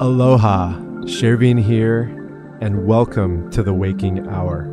[0.00, 2.04] Aloha, Shervin here,
[2.62, 4.66] and welcome to the waking hour.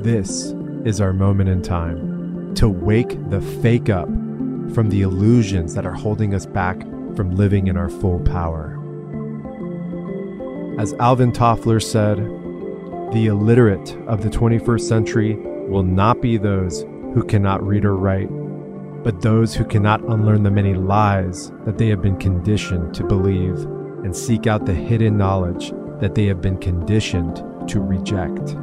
[0.00, 0.54] This
[0.84, 4.06] is our moment in time to wake the fake up
[4.74, 6.82] from the illusions that are holding us back
[7.16, 8.78] from living in our full power.
[10.78, 12.18] As Alvin Toffler said,
[13.12, 15.34] the illiterate of the 21st century
[15.66, 16.82] will not be those
[17.12, 18.30] who cannot read or write,
[19.04, 23.58] but those who cannot unlearn the many lies that they have been conditioned to believe
[24.02, 27.36] and seek out the hidden knowledge that they have been conditioned
[27.68, 28.56] to reject.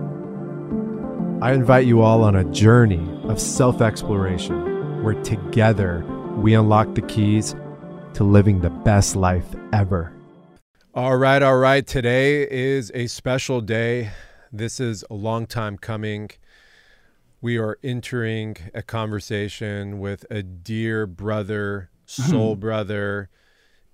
[1.43, 6.03] I invite you all on a journey of self exploration where together
[6.37, 7.55] we unlock the keys
[8.15, 10.11] to living the best life ever.
[10.93, 11.85] All right, all right.
[11.85, 14.11] Today is a special day.
[14.51, 16.31] This is a long time coming
[17.41, 23.29] we are entering a conversation with a dear brother, soul brother,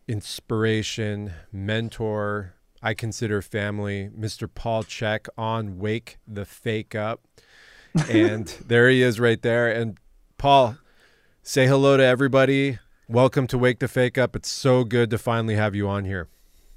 [0.05, 2.55] inspiration, mentor.
[2.83, 4.49] I consider family, Mr.
[4.53, 7.21] Paul Chek on Wake the Fake Up.
[8.09, 9.71] And there he is right there.
[9.71, 9.97] And
[10.37, 10.77] Paul,
[11.41, 12.79] say hello to everybody.
[13.07, 14.35] Welcome to Wake the Fake Up.
[14.35, 16.27] It's so good to finally have you on here.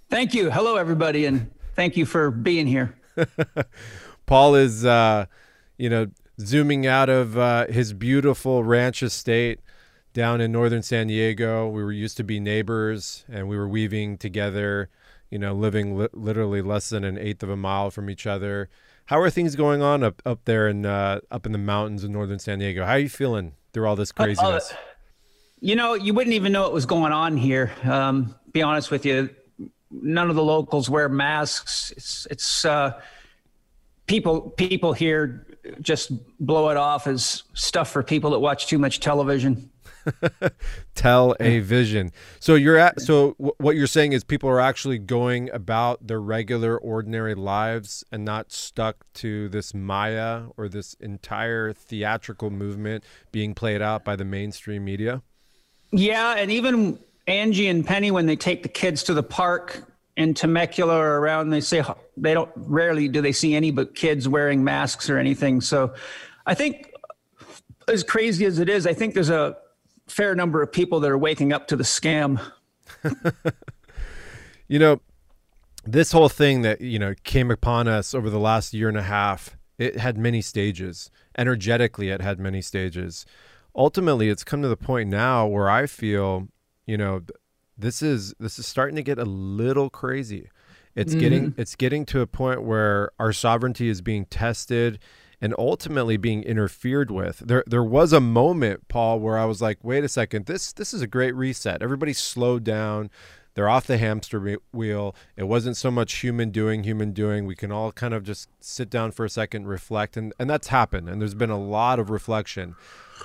[0.09, 0.53] Thank you.
[0.53, 1.27] Hello, everybody.
[1.27, 2.97] And thank you for being here.
[4.27, 5.27] Paul is, uh,
[5.77, 6.07] you know,
[6.41, 9.61] zooming out of uh, his beautiful ranch estate
[10.13, 11.69] down in northern San Diego.
[11.69, 14.89] We were used to be neighbors and we were weaving together,
[15.31, 18.69] you know, living li- literally less than an eighth of a mile from each other.
[19.07, 22.13] How are things going on up, up there in uh, up in the mountains in
[22.13, 22.85] northern San Diego?
[22.85, 24.73] How are you feeling through all this craziness?
[24.73, 24.77] Uh,
[25.61, 27.73] you know, you wouldn't even know what was going on here.
[27.85, 29.29] Um, be honest with you,
[29.91, 31.93] none of the locals wear masks.
[31.97, 33.01] It's it's uh,
[34.07, 35.47] people people here
[35.81, 39.71] just blow it off as stuff for people that watch too much television.
[40.95, 42.13] Tell a vision.
[42.39, 43.01] So you're at.
[43.01, 48.05] So w- what you're saying is people are actually going about their regular, ordinary lives
[48.11, 54.17] and not stuck to this Maya or this entire theatrical movement being played out by
[54.17, 55.23] the mainstream media.
[55.93, 59.85] Yeah, and even Angie and Penny, when they take the kids to the park,
[60.17, 61.83] in Temecula or around, they say
[62.17, 65.61] they don't rarely do they see any but kids wearing masks or anything.
[65.61, 65.95] So
[66.47, 66.93] I think
[67.89, 69.57] as crazy as it is, I think there's a
[70.09, 72.41] fair number of people that are waking up to the scam.
[74.69, 75.01] you know,
[75.85, 79.03] this whole thing that, you know, came upon us over the last year and a
[79.03, 81.11] half, it had many stages.
[81.39, 83.25] Energetically, it had many stages.
[83.75, 86.49] Ultimately, it's come to the point now where I feel,
[86.87, 87.23] you know,
[87.81, 90.49] this is this is starting to get a little crazy.
[90.95, 91.21] It's mm-hmm.
[91.21, 94.99] getting it's getting to a point where our sovereignty is being tested
[95.41, 97.39] and ultimately being interfered with.
[97.39, 100.93] There there was a moment, Paul, where I was like, wait a second, this this
[100.93, 101.83] is a great reset.
[101.83, 103.11] Everybody slowed down.
[103.55, 105.15] They're off the hamster wheel.
[105.37, 107.47] It wasn't so much human doing, human doing.
[107.47, 110.69] We can all kind of just sit down for a second, reflect, and, and that's
[110.69, 111.09] happened.
[111.09, 112.77] And there's been a lot of reflection.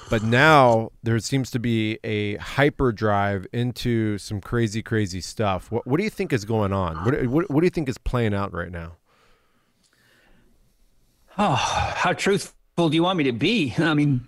[0.09, 5.72] But now there seems to be a hyperdrive into some crazy, crazy stuff.
[5.72, 7.06] What, what do you think is going on?
[7.06, 8.97] What, what, what do you think is playing out right now?
[11.38, 13.74] Oh, how truthful do you want me to be?
[13.80, 14.28] I mean,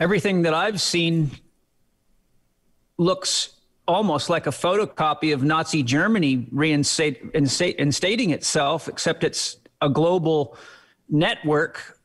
[0.00, 1.30] everything that I've seen
[2.98, 3.55] looks
[3.86, 10.56] almost like a photocopy of Nazi Germany reinstating itself, except it's a global
[11.08, 11.98] network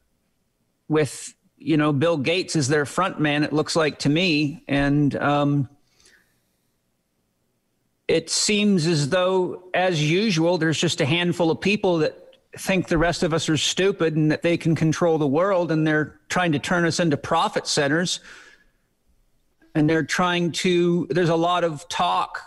[0.88, 3.44] with you know Bill Gates as their front man.
[3.44, 5.70] It looks like to me, and um,
[8.08, 12.18] it seems as though, as usual, there's just a handful of people that
[12.58, 15.88] think the rest of us are stupid and that they can control the world, and
[15.88, 18.20] they're trying to turn us into profit centers.
[19.74, 21.08] And they're trying to.
[21.10, 22.42] There's a lot of talk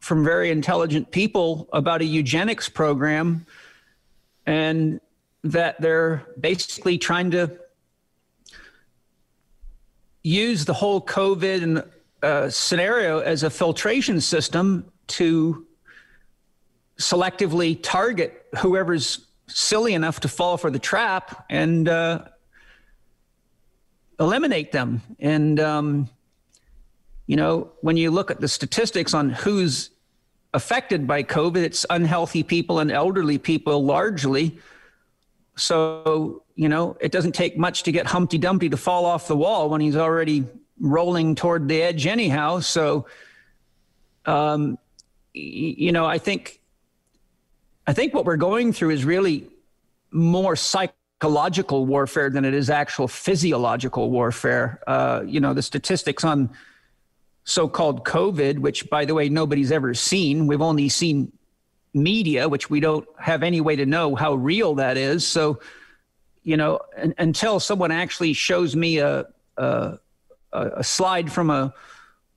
[0.00, 3.46] from very intelligent people about a eugenics program,
[4.46, 5.00] and
[5.44, 7.58] that they're basically trying to
[10.22, 11.86] use the whole COVID
[12.22, 15.66] uh, scenario as a filtration system to
[16.98, 22.24] selectively target whoever's silly enough to fall for the trap and uh,
[24.20, 25.02] eliminate them.
[25.18, 26.08] And, um,
[27.32, 29.88] you know, when you look at the statistics on who's
[30.52, 34.58] affected by COVID, it's unhealthy people and elderly people largely.
[35.56, 39.34] So, you know, it doesn't take much to get Humpty Dumpty to fall off the
[39.34, 40.44] wall when he's already
[40.78, 42.60] rolling toward the edge, anyhow.
[42.60, 43.06] So,
[44.26, 44.76] um,
[45.32, 46.60] you know, I think,
[47.86, 49.48] I think what we're going through is really
[50.10, 54.82] more psychological warfare than it is actual physiological warfare.
[54.86, 56.50] Uh, you know, the statistics on
[57.44, 60.46] so called COVID, which, by the way, nobody's ever seen.
[60.46, 61.32] We've only seen
[61.94, 65.26] media, which we don't have any way to know how real that is.
[65.26, 65.60] So,
[66.42, 66.80] you know,
[67.18, 69.98] until someone actually shows me a, a,
[70.52, 71.74] a slide from a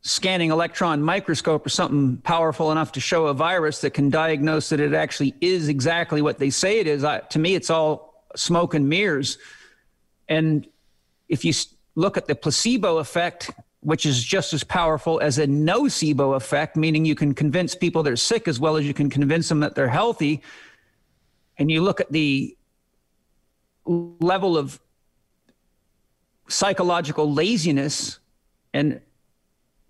[0.01, 4.79] scanning electron microscope or something powerful enough to show a virus that can diagnose that
[4.79, 8.75] it actually is exactly what they say it is, I, to me, it's all smoke
[8.75, 9.39] and mirrors.
[10.29, 10.67] And
[11.27, 11.53] if you
[11.95, 13.49] look at the placebo effect,
[13.85, 18.15] which is just as powerful as a nocebo effect, meaning you can convince people they're
[18.15, 20.41] sick as well as you can convince them that they're healthy.
[21.59, 22.57] And you look at the
[23.85, 24.79] level of
[26.49, 28.19] psychological laziness
[28.73, 29.01] and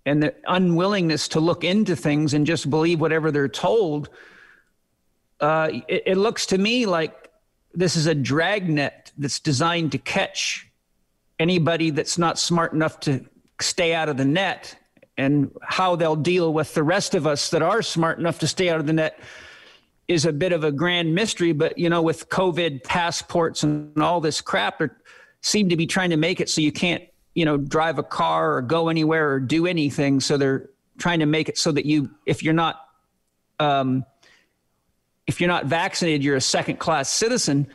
[0.04, 4.10] and the unwillingness to look into things and just believe whatever they're told
[5.40, 7.30] uh, it, it, looks to me like
[7.74, 10.66] this is a dragnet that's designed to catch
[11.38, 13.24] anybody that's not smart enough to
[13.60, 14.76] stay out of the net
[15.18, 18.68] and how they'll deal with the rest of us that are smart enough to stay
[18.68, 19.18] out of the net
[20.08, 21.52] is a bit of a grand mystery.
[21.52, 24.88] But you know with covid passports and all this crap they
[25.40, 27.02] seem to be trying to make it so you can't
[27.34, 30.20] you know drive a car or go anywhere or do anything.
[30.20, 30.68] So they're
[30.98, 32.80] trying to make it so that you if you're not
[33.58, 34.04] um,
[35.26, 37.68] if you're not vaccinated you're a second class citizen.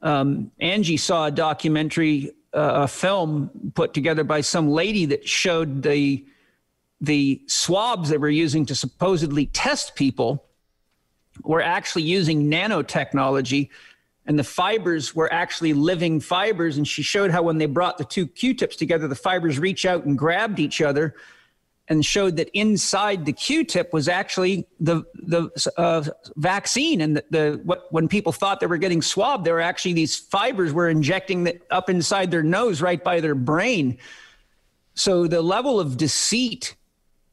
[0.00, 6.24] Um, angie saw a documentary a film put together by some lady that showed the
[7.00, 10.44] the swabs they were using to supposedly test people
[11.42, 13.68] were actually using nanotechnology
[14.26, 18.04] and the fibers were actually living fibers and she showed how when they brought the
[18.04, 21.14] two q-tips together the fibers reach out and grabbed each other
[21.88, 26.04] and showed that inside the Q-tip was actually the the uh,
[26.36, 29.92] vaccine, and the, the, what when people thought they were getting swabbed, there were actually
[29.92, 33.98] these fibers were injecting the, up inside their nose, right by their brain.
[34.94, 36.76] So the level of deceit,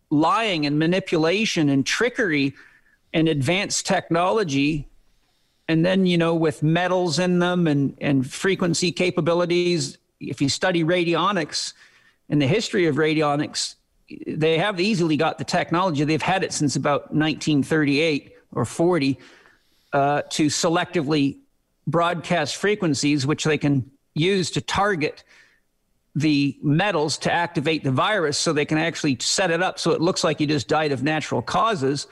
[0.10, 2.56] lying, and manipulation and trickery,
[3.14, 4.88] and advanced technology,
[5.68, 9.98] and then you know with metals in them and and frequency capabilities.
[10.20, 11.74] If you study radionics
[12.28, 13.76] and the history of radionics
[14.28, 16.04] they have easily got the technology.
[16.04, 19.20] They've had it since about 1938 or 40
[19.94, 21.38] uh, to selectively
[21.88, 25.24] broadcast frequencies, which they can use to target
[26.16, 30.02] the metals to activate the virus so they can actually set it up so it
[30.02, 32.08] looks like you just died of natural causes.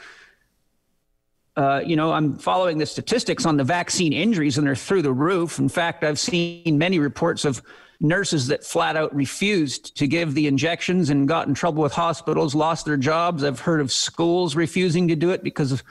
[1.56, 5.12] Uh, you know, I'm following the statistics on the vaccine injuries, and they're through the
[5.12, 5.58] roof.
[5.58, 7.64] In fact, I've seen many reports of
[8.00, 12.54] nurses that flat out refused to give the injections and got in trouble with hospitals,
[12.54, 13.44] lost their jobs.
[13.44, 15.84] I've heard of schools refusing to do it because of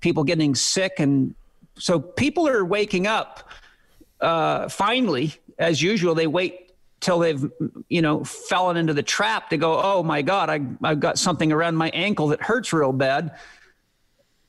[0.00, 0.94] people getting sick.
[0.98, 1.34] And
[1.78, 3.50] so people are waking up
[4.20, 7.50] uh, finally, as usual, they wait till they've
[7.88, 11.52] you know fallen into the trap to go oh my god I, i've got something
[11.52, 13.38] around my ankle that hurts real bad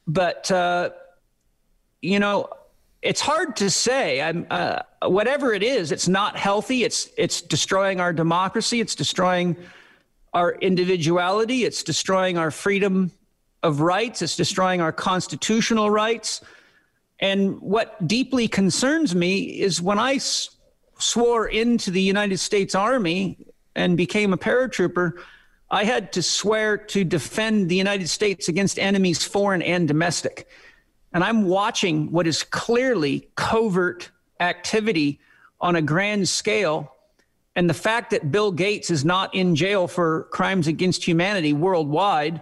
[0.08, 0.92] but uh,
[2.02, 2.50] you know
[3.02, 4.20] it's hard to say.
[4.22, 6.84] Uh, whatever it is, it's not healthy.
[6.84, 8.80] It's it's destroying our democracy.
[8.80, 9.56] It's destroying
[10.34, 11.64] our individuality.
[11.64, 13.12] It's destroying our freedom
[13.64, 14.22] of rights.
[14.22, 16.42] It's destroying our constitutional rights.
[17.20, 20.50] And what deeply concerns me is when I s-
[21.00, 23.38] swore into the United States Army
[23.76, 25.14] and became a paratrooper,
[25.70, 30.48] I had to swear to defend the United States against enemies, foreign and domestic
[31.14, 35.20] and I'm watching what is clearly covert activity
[35.60, 36.94] on a grand scale.
[37.56, 42.42] And the fact that Bill Gates is not in jail for crimes against humanity worldwide,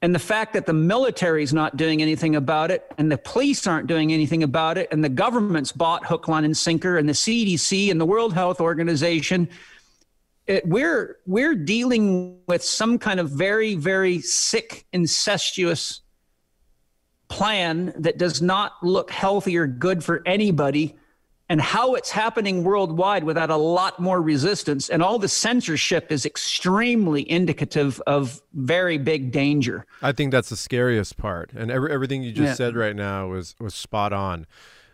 [0.00, 3.66] and the fact that the military is not doing anything about it, and the police
[3.66, 7.12] aren't doing anything about it, and the government's bought hook, line, and sinker, and the
[7.14, 9.48] CDC and the World Health Organization,
[10.46, 16.00] it, we're we're dealing with some kind of very, very sick, incestuous
[17.28, 20.96] plan that does not look healthy or good for anybody
[21.50, 26.26] and how it's happening worldwide without a lot more resistance and all the censorship is
[26.26, 32.22] extremely indicative of very big danger i think that's the scariest part and every, everything
[32.22, 32.54] you just yeah.
[32.54, 34.46] said right now was was spot on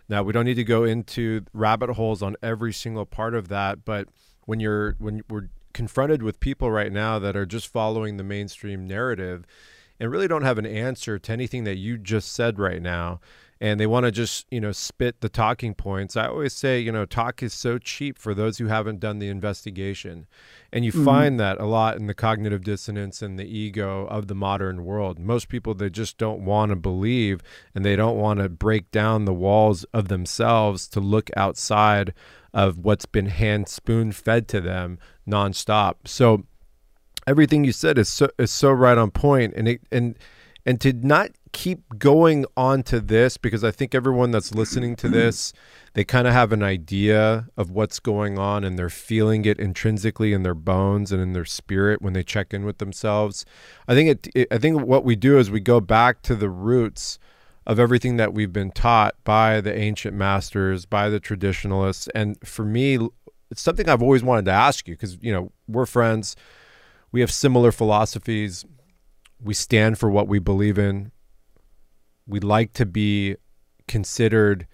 [0.09, 3.85] now we don't need to go into rabbit holes on every single part of that
[3.85, 4.09] but
[4.47, 8.87] when you're when we're confronted with people right now that are just following the mainstream
[8.87, 9.45] narrative
[10.01, 13.21] and really don't have an answer to anything that you just said right now.
[13.61, 16.17] And they want to just you know spit the talking points.
[16.17, 19.29] I always say you know talk is so cheap for those who haven't done the
[19.29, 20.27] investigation.
[20.73, 21.05] And you mm-hmm.
[21.05, 25.19] find that a lot in the cognitive dissonance and the ego of the modern world.
[25.19, 27.43] Most people they just don't want to believe
[27.75, 32.13] and they don't want to break down the walls of themselves to look outside
[32.53, 35.95] of what's been hand spoon fed to them nonstop.
[36.07, 36.45] So
[37.27, 40.19] everything you said is so is so right on point, and it and
[40.67, 45.09] and to not keep going on to this because I think everyone that's listening to
[45.09, 45.53] this,
[45.93, 50.33] they kind of have an idea of what's going on and they're feeling it intrinsically
[50.33, 53.47] in their bones and in their spirit when they check in with themselves.
[53.87, 56.51] I think it, it I think what we do is we go back to the
[56.51, 57.19] roots
[57.67, 62.09] of everything that we've been taught by the ancient masters, by the traditionalists.
[62.15, 62.99] And for me,
[63.51, 66.37] it's something I've always wanted to ask you because, you know, we're friends.
[67.15, 68.65] We have similar philosophies.
[69.41, 71.13] We stand for what we believe in.
[72.27, 73.37] We like to be
[73.87, 74.67] considered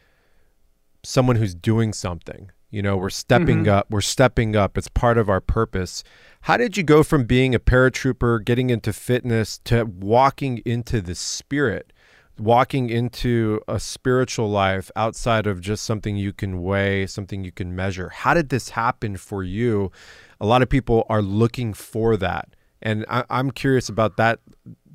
[1.02, 2.50] someone who's doing something.
[2.70, 3.74] You know, we're stepping mm-hmm.
[3.74, 3.90] up.
[3.90, 4.78] We're stepping up.
[4.78, 6.02] It's part of our purpose.
[6.40, 11.16] How did you go from being a paratrooper, getting into fitness, to walking into the
[11.16, 11.92] spirit?
[12.40, 17.76] Walking into a spiritual life outside of just something you can weigh, something you can
[17.76, 18.08] measure.
[18.08, 19.92] How did this happen for you?
[20.40, 24.40] A lot of people are looking for that, and I, am curious about that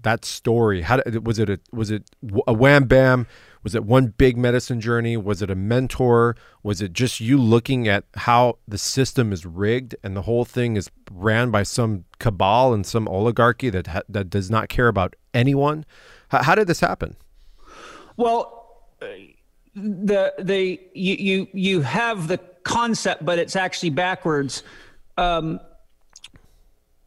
[0.02, 0.82] that story.
[0.82, 1.50] How was it?
[1.50, 2.10] A, was it
[2.48, 3.28] a wham bam?
[3.64, 5.18] Was it one big medicine journey?
[5.18, 6.36] Was it a mentor?
[6.62, 10.78] Was it just you looking at how the system is rigged and the whole thing
[10.78, 15.16] is ran by some cabal and some oligarchy that ha- that does not care about
[15.34, 15.86] anyone?
[16.30, 17.18] How, how did this happen?
[18.18, 18.66] Well,
[19.76, 24.64] the the you you you have the concept, but it's actually backwards.
[25.18, 25.60] Um,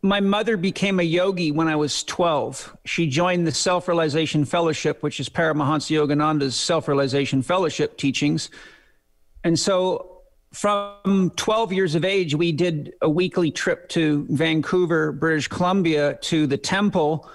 [0.02, 2.76] my mother became a yogi when I was 12.
[2.84, 8.50] She joined the Self Realization Fellowship, which is Paramahansa Yogananda's Self Realization Fellowship teachings.
[9.44, 10.22] And so
[10.52, 16.46] from 12 years of age, we did a weekly trip to Vancouver, British Columbia to
[16.46, 17.28] the temple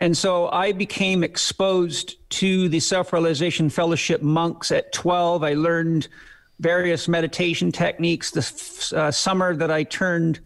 [0.00, 5.42] and so I became exposed to the Self Realization Fellowship monks at 12.
[5.42, 6.08] I learned
[6.60, 8.30] various meditation techniques.
[8.30, 10.40] The uh, summer that I turned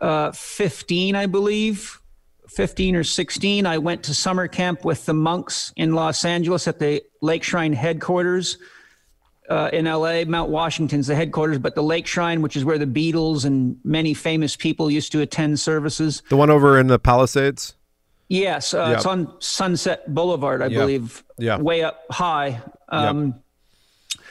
[0.00, 2.00] uh, 15, I believe,
[2.48, 6.78] 15 or 16, I went to summer camp with the monks in Los Angeles at
[6.78, 8.58] the Lake Shrine headquarters.
[9.50, 12.86] Uh, in LA, Mount Washington's the headquarters, but the Lake Shrine, which is where the
[12.86, 16.22] Beatles and many famous people used to attend services.
[16.30, 17.74] The one over in the Palisades?
[18.28, 21.22] Yes, uh, it's on Sunset Boulevard, I believe.
[21.38, 22.60] Yeah, way up high.
[22.88, 24.24] Um, yep.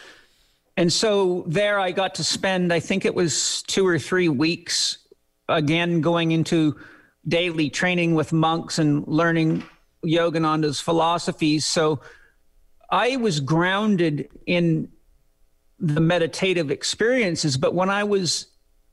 [0.75, 2.73] And so there, I got to spend.
[2.73, 4.97] I think it was two or three weeks.
[5.47, 6.75] Again, going into
[7.27, 9.63] daily training with monks and learning
[10.03, 11.65] Yogananda's philosophies.
[11.65, 12.01] So
[12.89, 14.89] I was grounded in
[15.79, 17.57] the meditative experiences.
[17.57, 18.47] But when I was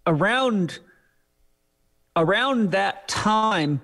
[0.06, 0.78] around
[2.16, 3.80] around that time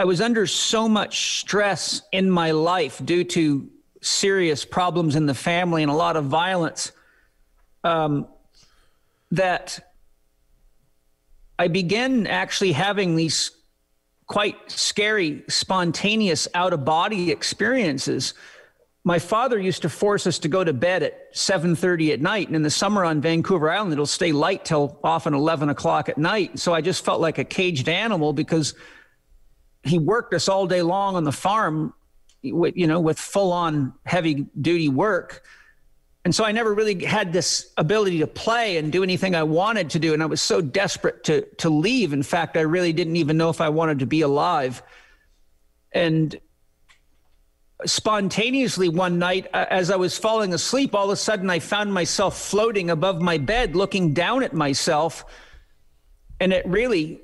[0.00, 3.68] I was under so much stress in my life due to
[4.00, 6.92] serious problems in the family and a lot of violence
[7.84, 8.26] um,
[9.32, 9.92] that
[11.58, 13.50] I began actually having these
[14.26, 18.32] quite scary, spontaneous out of body experiences.
[19.04, 22.56] My father used to force us to go to bed at 7:30 at night, and
[22.56, 26.58] in the summer on Vancouver Island, it'll stay light till often 11 o'clock at night.
[26.58, 28.72] So I just felt like a caged animal because
[29.82, 31.94] he worked us all day long on the farm
[32.42, 35.44] with you know with full on heavy duty work.
[36.24, 39.90] And so i never really had this ability to play and do anything i wanted
[39.90, 42.12] to do and i was so desperate to to leave.
[42.12, 44.82] In fact i really didn't even know if i wanted to be alive.
[45.92, 46.38] And
[47.86, 52.38] spontaneously one night as i was falling asleep all of a sudden i found myself
[52.38, 55.24] floating above my bed looking down at myself
[56.40, 57.22] and it really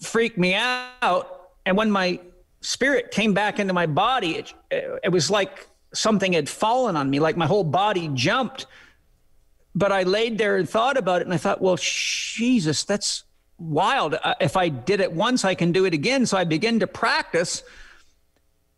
[0.00, 1.35] freaked me out
[1.66, 2.20] and when my
[2.60, 4.36] spirit came back into my body,
[4.70, 8.66] it, it was like something had fallen on me, like my whole body jumped.
[9.74, 13.24] But I laid there and thought about it, and I thought, well, Jesus, that's
[13.58, 14.14] wild.
[14.14, 16.24] Uh, if I did it once, I can do it again.
[16.24, 17.62] So I began to practice.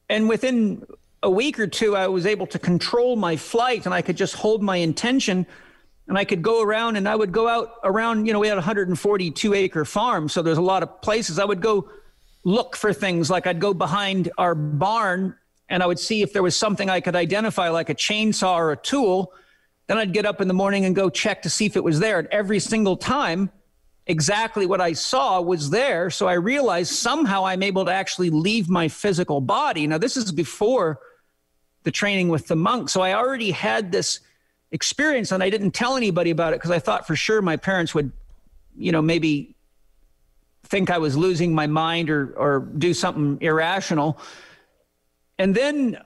[0.09, 0.85] And within
[1.23, 4.35] a week or two, I was able to control my flight and I could just
[4.35, 5.47] hold my intention
[6.07, 8.57] and I could go around and I would go out around, you know, we had
[8.57, 10.28] a 142 acre farm.
[10.28, 11.90] So there's a lot of places I would go
[12.45, 15.37] look for things like I'd go behind our barn
[15.68, 18.73] and I would see if there was something I could identify, like a chainsaw or
[18.73, 19.33] a tool.
[19.87, 22.00] Then I'd get up in the morning and go check to see if it was
[22.00, 22.18] there.
[22.18, 23.50] And every single time,
[24.07, 26.09] exactly what I saw was there.
[26.11, 29.87] So I realized somehow I'm able to actually leave my physical body.
[29.87, 30.99] Now, this is before
[31.83, 32.88] the training with the monk.
[32.88, 34.21] So I already had this
[34.73, 37.95] experience and I didn't tell anybody about it because I thought for sure my parents
[37.95, 38.11] would,
[38.76, 39.54] you know, maybe
[40.70, 44.18] think I was losing my mind or or do something irrational.
[45.38, 45.98] And then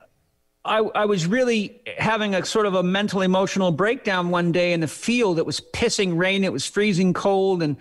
[0.65, 4.79] I, I, was really having a sort of a mental emotional breakdown one day in
[4.79, 5.37] the field.
[5.37, 6.45] It was pissing rain.
[6.45, 7.61] It was freezing cold.
[7.61, 7.75] And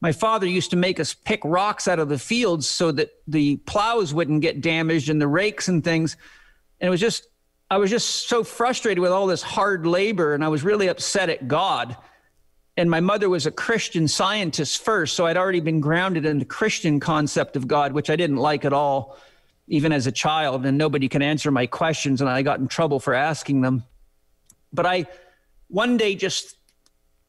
[0.00, 3.56] my father used to make us pick rocks out of the fields so that the
[3.56, 6.16] plows wouldn't get damaged and the rakes and things.
[6.80, 7.26] And it was just,
[7.70, 11.30] I was just so frustrated with all this hard labor and I was really upset
[11.30, 11.96] at God.
[12.78, 16.44] And my mother was a Christian scientist first, so I'd already been grounded in the
[16.44, 19.18] Christian concept of God, which I didn't like at all,
[19.66, 20.64] even as a child.
[20.64, 23.82] And nobody can answer my questions, and I got in trouble for asking them.
[24.72, 25.06] But I
[25.66, 26.54] one day just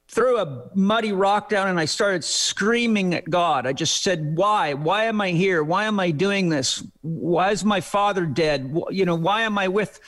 [0.08, 3.66] threw a muddy rock down and I started screaming at God.
[3.66, 4.76] I just said, Why?
[4.76, 5.64] Why am I here?
[5.64, 6.84] Why am I doing this?
[7.02, 8.78] Why is my father dead?
[8.92, 10.00] You know, why am I with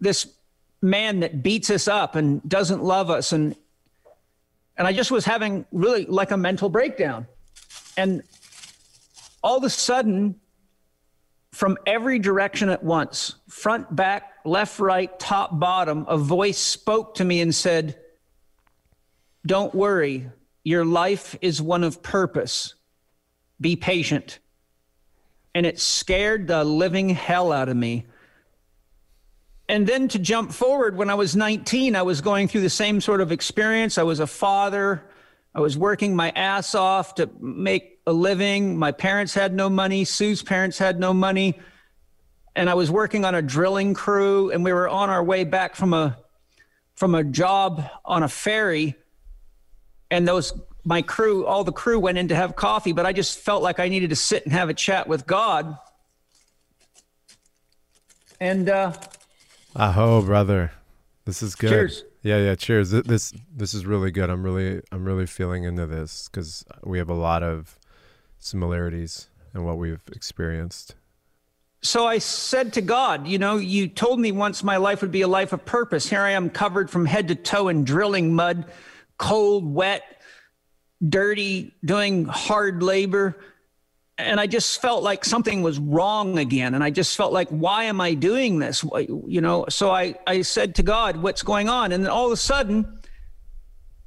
[0.00, 0.26] this
[0.82, 3.30] man that beats us up and doesn't love us?
[3.30, 3.54] And
[4.80, 7.26] and I just was having really like a mental breakdown.
[7.98, 8.22] And
[9.44, 10.36] all of a sudden,
[11.52, 17.26] from every direction at once, front, back, left, right, top, bottom, a voice spoke to
[17.26, 17.98] me and said,
[19.44, 20.30] don't worry.
[20.64, 22.74] Your life is one of purpose.
[23.60, 24.38] Be patient.
[25.54, 28.06] And it scared the living hell out of me.
[29.70, 33.00] And then to jump forward, when I was 19, I was going through the same
[33.00, 33.98] sort of experience.
[33.98, 35.00] I was a father.
[35.54, 38.76] I was working my ass off to make a living.
[38.76, 40.04] My parents had no money.
[40.04, 41.56] Sue's parents had no money.
[42.56, 45.76] And I was working on a drilling crew, and we were on our way back
[45.76, 46.18] from a
[46.96, 48.96] from a job on a ferry
[50.10, 53.38] and those my crew, all the crew went in to have coffee, but I just
[53.38, 55.78] felt like I needed to sit and have a chat with God.
[58.40, 58.94] And uh
[59.76, 60.72] Aho, brother.
[61.24, 61.70] This is good.
[61.70, 62.04] Cheers.
[62.22, 62.90] Yeah, yeah, cheers.
[62.90, 64.30] This this is really good.
[64.30, 67.78] I'm really I'm really feeling into this cuz we have a lot of
[68.38, 70.94] similarities in what we've experienced.
[71.82, 75.22] So I said to God, you know, you told me once my life would be
[75.22, 76.10] a life of purpose.
[76.10, 78.66] Here I am covered from head to toe in drilling mud
[79.20, 80.02] cold, wet,
[81.06, 83.36] dirty, doing hard labor.
[84.20, 86.74] And I just felt like something was wrong again.
[86.74, 88.84] And I just felt like, why am I doing this?
[89.26, 91.92] You know, so I, I said to God, what's going on?
[91.92, 93.00] And then all of a sudden,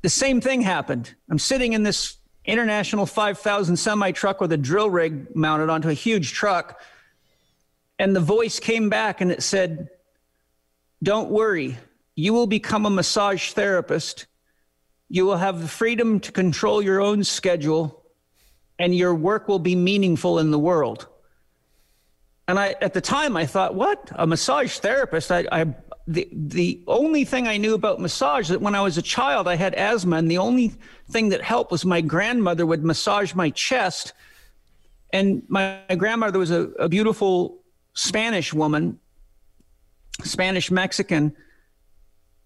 [0.02, 1.14] the same thing happened.
[1.30, 5.94] I'm sitting in this international 5,000 semi truck with a drill rig mounted onto a
[5.94, 6.82] huge truck.
[8.00, 9.90] And the voice came back and it said,
[11.02, 11.78] Don't worry,
[12.16, 14.26] you will become a massage therapist
[15.14, 18.03] you will have the freedom to control your own schedule,
[18.84, 21.08] and your work will be meaningful in the world.
[22.50, 24.12] And I, at the time, I thought, what?
[24.16, 25.32] A massage therapist?
[25.32, 25.74] I, I,
[26.06, 29.56] the, the only thing I knew about massage that when I was a child, I
[29.56, 30.74] had asthma, and the only
[31.10, 34.12] thing that helped was my grandmother would massage my chest.
[35.14, 39.00] And my, my grandmother was a, a beautiful Spanish woman,
[40.24, 41.34] Spanish Mexican,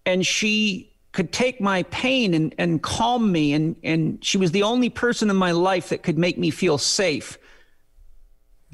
[0.06, 3.52] and she could take my pain and, and calm me.
[3.52, 6.78] And, and she was the only person in my life that could make me feel
[6.78, 7.38] safe.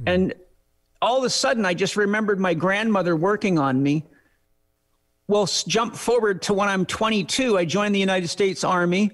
[0.03, 0.15] Mm.
[0.15, 0.35] And
[1.01, 4.05] all of a sudden, I just remembered my grandmother working on me.
[5.27, 9.13] Well, jump forward to when I'm 22, I join the United States Army.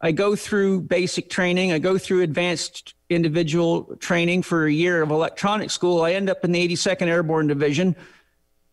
[0.00, 5.10] I go through basic training, I go through advanced individual training for a year of
[5.10, 6.00] electronic school.
[6.00, 7.94] I end up in the 82nd Airborne Division.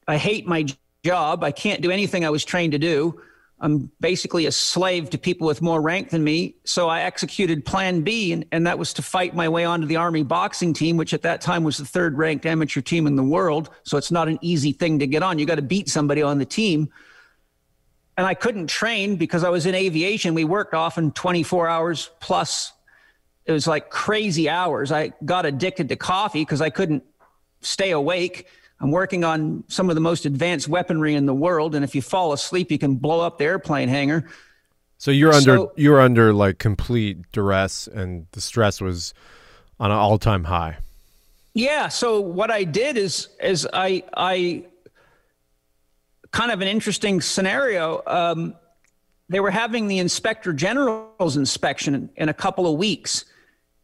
[0.07, 0.65] I hate my
[1.03, 1.43] job.
[1.43, 3.19] I can't do anything I was trained to do.
[3.59, 6.55] I'm basically a slave to people with more rank than me.
[6.63, 9.95] So I executed plan B, and, and that was to fight my way onto the
[9.95, 13.23] Army boxing team, which at that time was the third ranked amateur team in the
[13.23, 13.71] world.
[13.83, 15.39] So it's not an easy thing to get on.
[15.39, 16.89] You got to beat somebody on the team.
[18.15, 20.35] And I couldn't train because I was in aviation.
[20.35, 22.73] We worked often 24 hours plus.
[23.45, 24.91] It was like crazy hours.
[24.91, 27.03] I got addicted to coffee because I couldn't
[27.61, 28.47] stay awake.
[28.79, 32.01] I'm working on some of the most advanced weaponry in the world, and if you
[32.01, 34.29] fall asleep, you can blow up the airplane hangar.
[34.99, 39.13] So you're under so, you're under like complete duress, and the stress was
[39.79, 40.77] on an all time high.
[41.53, 41.87] Yeah.
[41.87, 44.65] So what I did is is I I
[46.31, 48.01] kind of an interesting scenario.
[48.05, 48.55] Um,
[49.29, 53.25] they were having the inspector general's inspection in, in a couple of weeks.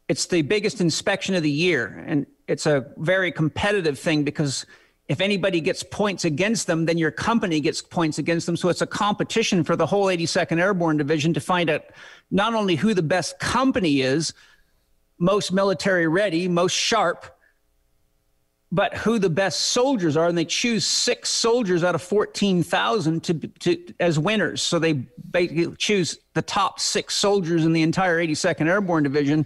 [0.07, 4.65] It's the biggest inspection of the year, and it's a very competitive thing because
[5.09, 8.55] if anybody gets points against them, then your company gets points against them.
[8.55, 11.83] So it's a competition for the whole 82nd Airborne Division to find out
[12.31, 14.33] not only who the best company is,
[15.19, 17.37] most military ready, most sharp,
[18.71, 20.27] but who the best soldiers are.
[20.27, 24.63] And they choose six soldiers out of 14,000 to, to, as winners.
[24.63, 29.45] So they basically choose the top six soldiers in the entire 82nd Airborne Division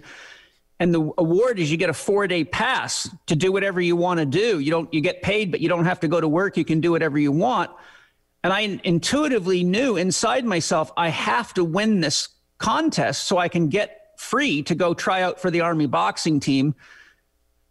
[0.80, 4.20] and the award is you get a four day pass to do whatever you want
[4.20, 6.56] to do you don't you get paid but you don't have to go to work
[6.56, 7.70] you can do whatever you want
[8.44, 13.68] and i intuitively knew inside myself i have to win this contest so i can
[13.68, 16.74] get free to go try out for the Army boxing team.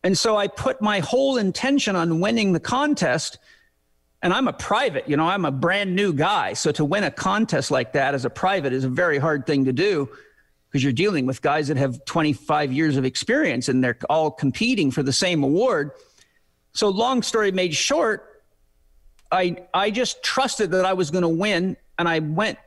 [0.04, 3.38] And so I put my whole intention on winning the contest.
[4.24, 6.54] And I'm a private, you know, I'm a brand new guy.
[6.54, 9.66] So to win a contest like that as a private is a very hard thing
[9.66, 10.10] to do
[10.70, 14.92] because you're dealing with guys that have 25 years of experience and they're all competing
[14.92, 15.92] for the same award.
[16.74, 18.44] So long story made short,
[19.32, 22.58] I I just trusted that I was going to win and I went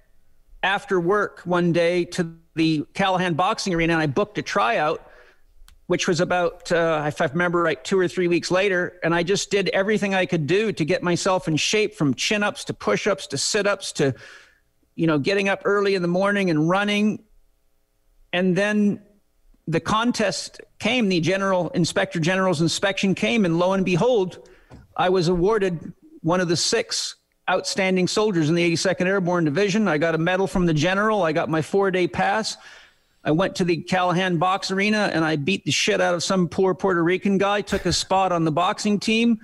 [0.63, 5.07] after work one day to the Callahan boxing arena and I booked a tryout
[5.87, 9.23] which was about uh, if I remember right 2 or 3 weeks later and I
[9.23, 13.27] just did everything I could do to get myself in shape from chin-ups to push-ups
[13.29, 14.15] to sit-ups to
[14.95, 17.25] you know getting up early in the morning and running
[18.33, 19.03] and then
[19.66, 24.49] the contest came, the general inspector general's inspection came, and lo and behold,
[24.97, 27.16] I was awarded one of the six
[27.49, 29.88] outstanding soldiers in the 82nd Airborne Division.
[29.88, 31.23] I got a medal from the general.
[31.23, 32.57] I got my four day pass.
[33.25, 36.49] I went to the Callahan box arena and I beat the shit out of some
[36.49, 39.40] poor Puerto Rican guy, took a spot on the boxing team.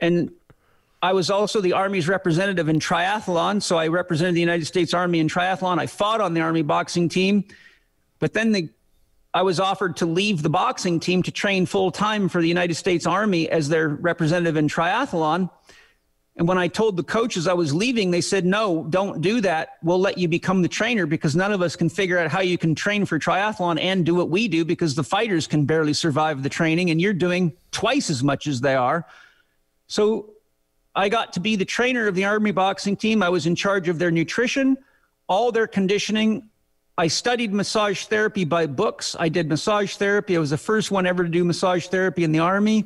[0.00, 0.30] And
[1.02, 3.60] I was also the Army's representative in triathlon.
[3.60, 5.80] So I represented the United States Army in triathlon.
[5.80, 7.44] I fought on the Army boxing team.
[8.22, 8.68] But then the,
[9.34, 12.74] I was offered to leave the boxing team to train full time for the United
[12.74, 15.50] States Army as their representative in triathlon.
[16.36, 19.70] And when I told the coaches I was leaving, they said, no, don't do that.
[19.82, 22.56] We'll let you become the trainer because none of us can figure out how you
[22.56, 26.44] can train for triathlon and do what we do because the fighters can barely survive
[26.44, 29.04] the training and you're doing twice as much as they are.
[29.88, 30.34] So
[30.94, 33.20] I got to be the trainer of the Army boxing team.
[33.20, 34.78] I was in charge of their nutrition,
[35.26, 36.48] all their conditioning,
[36.98, 39.16] I studied massage therapy by books.
[39.18, 40.36] I did massage therapy.
[40.36, 42.84] I was the first one ever to do massage therapy in the Army.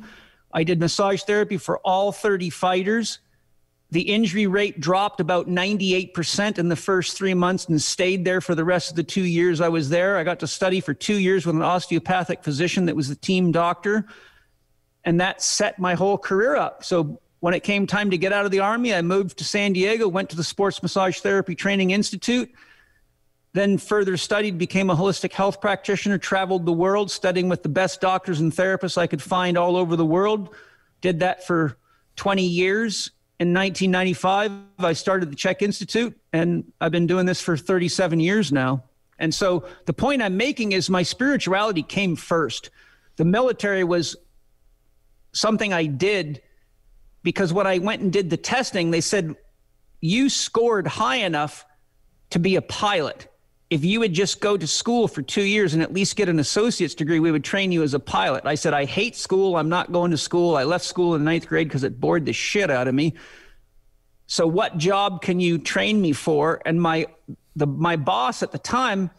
[0.53, 3.19] I did massage therapy for all 30 fighters.
[3.91, 8.55] The injury rate dropped about 98% in the first three months and stayed there for
[8.55, 10.17] the rest of the two years I was there.
[10.17, 13.51] I got to study for two years with an osteopathic physician that was the team
[13.51, 14.05] doctor.
[15.03, 16.83] And that set my whole career up.
[16.83, 19.73] So when it came time to get out of the Army, I moved to San
[19.73, 22.49] Diego, went to the Sports Massage Therapy Training Institute
[23.57, 28.01] then further studied, became a holistic health practitioner, traveled the world studying with the best
[28.01, 30.53] doctors and therapists I could find all over the world.
[31.01, 31.77] Did that for
[32.17, 33.11] 20 years.
[33.39, 38.51] In 1995, I started the CHEK Institute, and I've been doing this for 37 years
[38.51, 38.83] now.
[39.19, 42.71] And so the point I'm making is my spirituality came first.
[43.15, 44.15] The military was
[45.33, 46.41] something I did
[47.23, 49.35] because when I went and did the testing, they said,
[50.01, 51.65] You scored high enough
[52.31, 53.27] to be a pilot
[53.69, 56.39] if you would just go to school for two years and at least get an
[56.39, 58.45] associate's degree, we would train you as a pilot.
[58.45, 59.57] I said, I hate school.
[59.57, 60.55] I'm not going to school.
[60.55, 63.13] I left school in ninth grade because it bored the shit out of me.
[64.25, 66.61] So, what job can you train me for?
[66.65, 67.07] And my
[67.55, 69.09] the my boss at the time,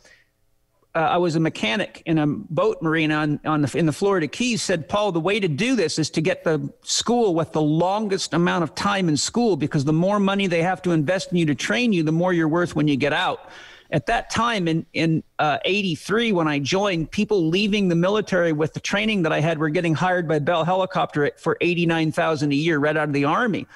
[0.94, 4.28] uh, I was a mechanic in a boat marina on, on the, in the Florida
[4.28, 4.62] Keys.
[4.62, 8.34] Said, Paul, the way to do this is to get the school with the longest
[8.34, 11.46] amount of time in school because the more money they have to invest in you
[11.46, 13.50] to train you, the more you're worth when you get out
[13.90, 18.74] at that time in in uh, 83 when i joined people leaving the military with
[18.74, 22.78] the training that i had were getting hired by bell helicopter for 89000 a year
[22.78, 23.66] right out of the army.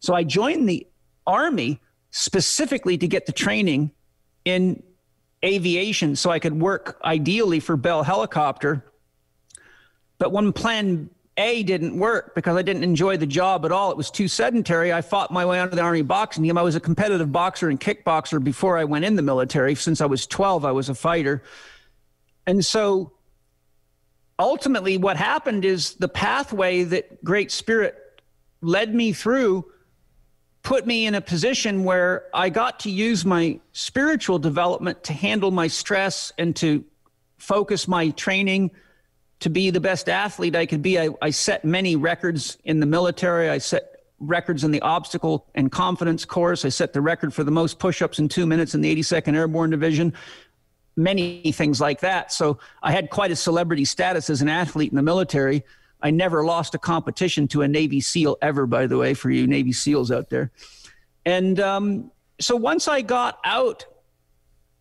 [0.00, 0.86] So i joined the
[1.26, 1.80] army
[2.10, 3.90] specifically to get the training
[4.44, 4.82] in
[5.44, 8.84] aviation so i could work ideally for bell helicopter.
[10.18, 11.10] But when plan
[11.42, 13.90] a didn't work because I didn't enjoy the job at all.
[13.90, 14.92] It was too sedentary.
[14.92, 16.56] I fought my way onto the Army boxing team.
[16.56, 19.74] I was a competitive boxer and kickboxer before I went in the military.
[19.74, 21.42] Since I was 12, I was a fighter.
[22.46, 23.12] And so
[24.38, 28.22] ultimately, what happened is the pathway that Great Spirit
[28.60, 29.66] led me through
[30.62, 35.50] put me in a position where I got to use my spiritual development to handle
[35.50, 36.84] my stress and to
[37.38, 38.70] focus my training
[39.42, 40.98] to be the best athlete I could be.
[40.98, 43.48] I, I set many records in the military.
[43.48, 46.64] I set records in the obstacle and confidence course.
[46.64, 49.34] I set the record for the most push ups in two minutes in the 82nd
[49.34, 50.14] Airborne Division,
[50.96, 52.32] many things like that.
[52.32, 55.64] So I had quite a celebrity status as an athlete in the military.
[56.00, 59.46] I never lost a competition to a Navy SEAL ever, by the way, for you
[59.46, 60.52] Navy SEALs out there.
[61.24, 63.86] And um, so once I got out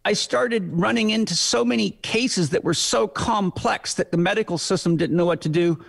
[0.04, 4.98] I started running into so many cases that were so complex that the medical system
[4.98, 5.84] didn't know what to do.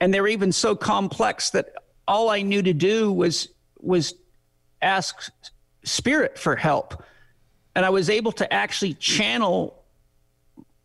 [0.00, 1.74] And they were even so complex that
[2.06, 3.48] all I knew to do was
[3.80, 4.14] was
[4.80, 5.30] ask
[5.84, 7.02] spirit for help.
[7.74, 9.78] And I was able to actually channel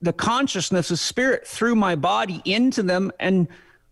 [0.02, 3.48] the consciousness of spirit through my body into them and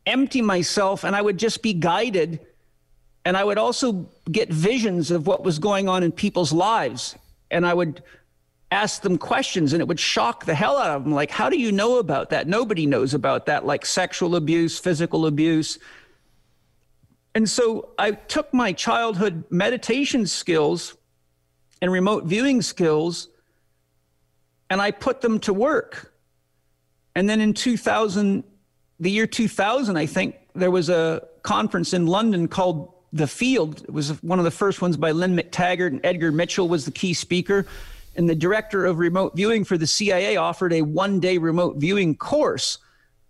[0.06, 2.40] empty myself and I would just be guided
[3.24, 7.16] and I would also get visions of what was going on in people's lives
[7.50, 8.04] and I would
[8.72, 11.14] ask them questions and it would shock the hell out of them.
[11.14, 12.48] Like, how do you know about that?
[12.48, 15.78] Nobody knows about that, like sexual abuse, physical abuse.
[17.36, 20.96] And so I took my childhood meditation skills
[21.82, 23.28] and remote viewing skills
[24.70, 26.14] and I put them to work.
[27.14, 28.44] And then in 2000,
[29.02, 33.84] the year 2000, I think there was a conference in London called The Field.
[33.84, 36.92] It was one of the first ones by Lynne McTaggart, and Edgar Mitchell was the
[36.92, 37.66] key speaker.
[38.16, 42.16] And the director of remote viewing for the CIA offered a one day remote viewing
[42.16, 42.78] course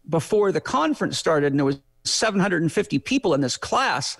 [0.10, 1.54] before the conference started.
[1.54, 4.18] And there was 750 people in this class.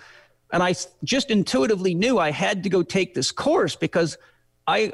[0.52, 4.18] And I just intuitively knew I had to go take this course because
[4.66, 4.92] I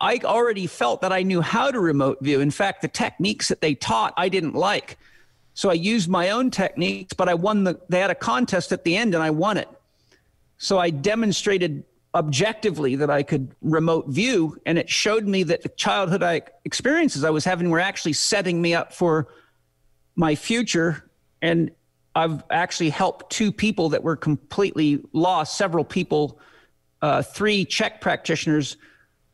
[0.00, 2.40] I already felt that I knew how to remote view.
[2.40, 4.98] In fact, the techniques that they taught I didn't like.
[5.54, 8.84] So I used my own techniques, but I won the they had a contest at
[8.84, 9.68] the end and I won it.
[10.56, 15.70] So I demonstrated objectively that I could remote view and it showed me that the
[15.70, 19.28] childhood I, experiences I was having were actually setting me up for
[20.14, 21.70] my future and
[22.14, 26.38] I've actually helped two people that were completely lost, several people,
[27.00, 28.76] uh, three CHEK practitioners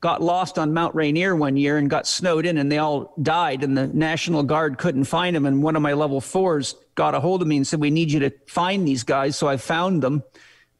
[0.01, 3.65] got lost on Mount Rainier one year and got snowed in and they all died
[3.65, 5.45] and the National Guard couldn't find them.
[5.45, 8.13] And one of my level fours got a hold of me and said, We need
[8.13, 9.37] you to find these guys.
[9.37, 10.23] So I found them,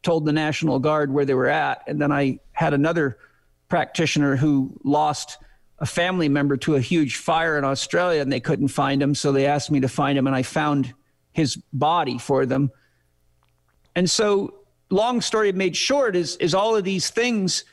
[0.03, 1.83] told the National Guard where they were at.
[1.87, 3.19] And then I had another
[3.69, 5.39] practitioner who lost
[5.79, 9.15] a family member to a huge fire in Australia and they couldn't find him.
[9.15, 10.95] So they asked me to find him and I found
[11.33, 12.71] his body for them.
[13.95, 14.55] And so,
[14.91, 17.65] long story made short, is, is all of these things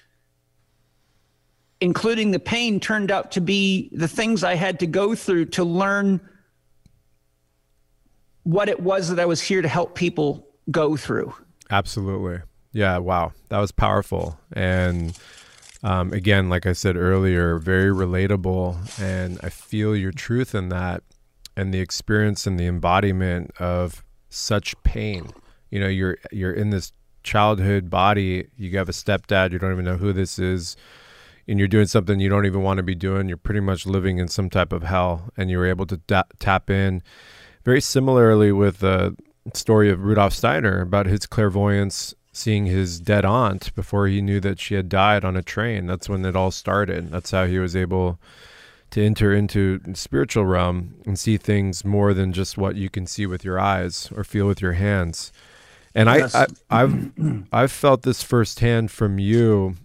[1.81, 5.63] including the pain, turned out to be the things I had to go through to
[5.63, 6.21] learn
[8.43, 11.33] what it was that I was here to help people go through.
[11.69, 12.39] Absolutely.
[12.71, 12.97] Yeah.
[12.97, 13.33] Wow.
[13.49, 14.39] That was powerful.
[14.53, 15.17] And
[15.83, 18.99] um, again, like I said earlier, very relatable.
[18.99, 21.03] And I feel your truth in that
[21.55, 25.29] and the experience and the embodiment of such pain.
[25.69, 26.91] You know, you're you're in this
[27.23, 28.47] childhood body.
[28.57, 29.51] You have a stepdad.
[29.51, 30.75] You don't even know who this is
[31.47, 34.17] and you're doing something you don't even want to be doing, you're pretty much living
[34.17, 37.03] in some type of hell, and you're able to da- tap in.
[37.63, 39.15] Very similarly with the
[39.53, 44.59] story of Rudolf Steiner about his clairvoyance seeing his dead aunt before he knew that
[44.59, 45.85] she had died on a train.
[45.87, 47.11] That's when it all started.
[47.11, 48.19] That's how he was able
[48.91, 53.25] to enter into spiritual realm and see things more than just what you can see
[53.25, 55.31] with your eyes or feel with your hands.
[55.93, 56.35] And yes.
[56.35, 57.11] I, I, I've
[57.51, 59.75] I've felt this firsthand from you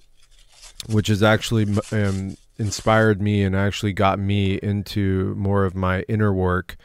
[0.88, 6.32] which has actually um, inspired me and actually got me into more of my inner
[6.32, 6.76] work.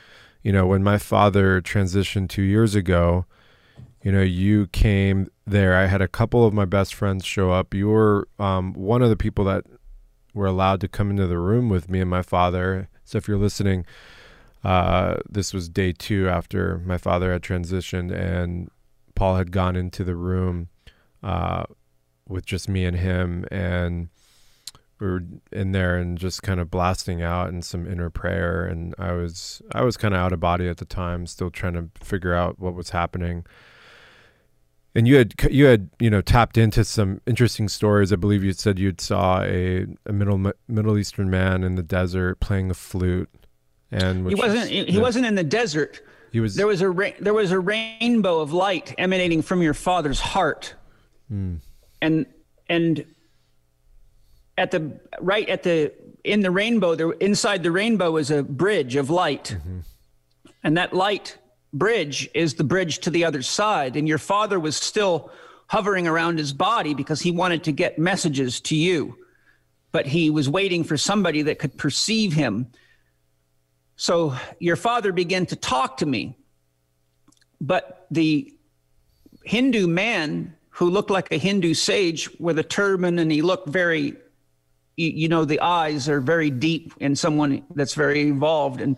[0.45, 3.25] You know, when my father transitioned two years ago,
[4.03, 5.75] you know, you came there.
[5.75, 7.73] I had a couple of my best friends show up.
[7.73, 9.65] You were um, one of the people that
[10.36, 12.89] were allowed to come into the room with me and my father.
[13.05, 13.88] So if you're listening,
[14.63, 18.69] uh, this was day two after my father had transitioned, and
[19.15, 20.69] Paul had gone into the room.
[21.23, 21.63] Uh,
[22.27, 24.10] with just me and him and
[25.06, 28.65] we were in there and just kind of blasting out in some inner prayer.
[28.65, 31.74] And I was I was kind of out of body at the time still trying
[31.74, 33.46] to figure out what was happening.
[34.96, 38.12] And you had you had you know tapped into some interesting stories.
[38.12, 42.39] I believe you said you'd saw a, a middle middle eastern man in the desert
[42.39, 43.30] playing the flute
[43.91, 45.02] and he wasn't he yeah.
[45.02, 46.02] wasn't in the desert.
[46.32, 49.74] He was there was a ra- there was a rainbow of light emanating from your
[49.74, 50.76] father's heart.
[51.32, 51.60] Mm
[52.02, 52.26] and
[52.70, 53.06] and
[54.58, 55.91] at the right at the
[56.24, 59.56] in the rainbow there inside the rainbow is a bridge of light.
[59.58, 59.80] Mm-hmm.
[60.63, 61.38] and that light
[61.74, 63.96] bridge is the bridge to the other side.
[63.96, 65.30] And your father was still
[65.68, 69.18] hovering around his body because he wanted to get messages to you.
[69.91, 72.68] But he was waiting for somebody that could perceive him.
[73.98, 76.38] So your father began to talk to me.
[77.60, 78.54] But the
[79.44, 84.13] hindu man who looked like a Hindu sage with a turban, and he looked very,
[84.97, 88.97] you know, the eyes are very deep in someone that's very evolved and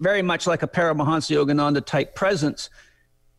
[0.00, 2.68] very much like a Paramahansa Yogananda type presence.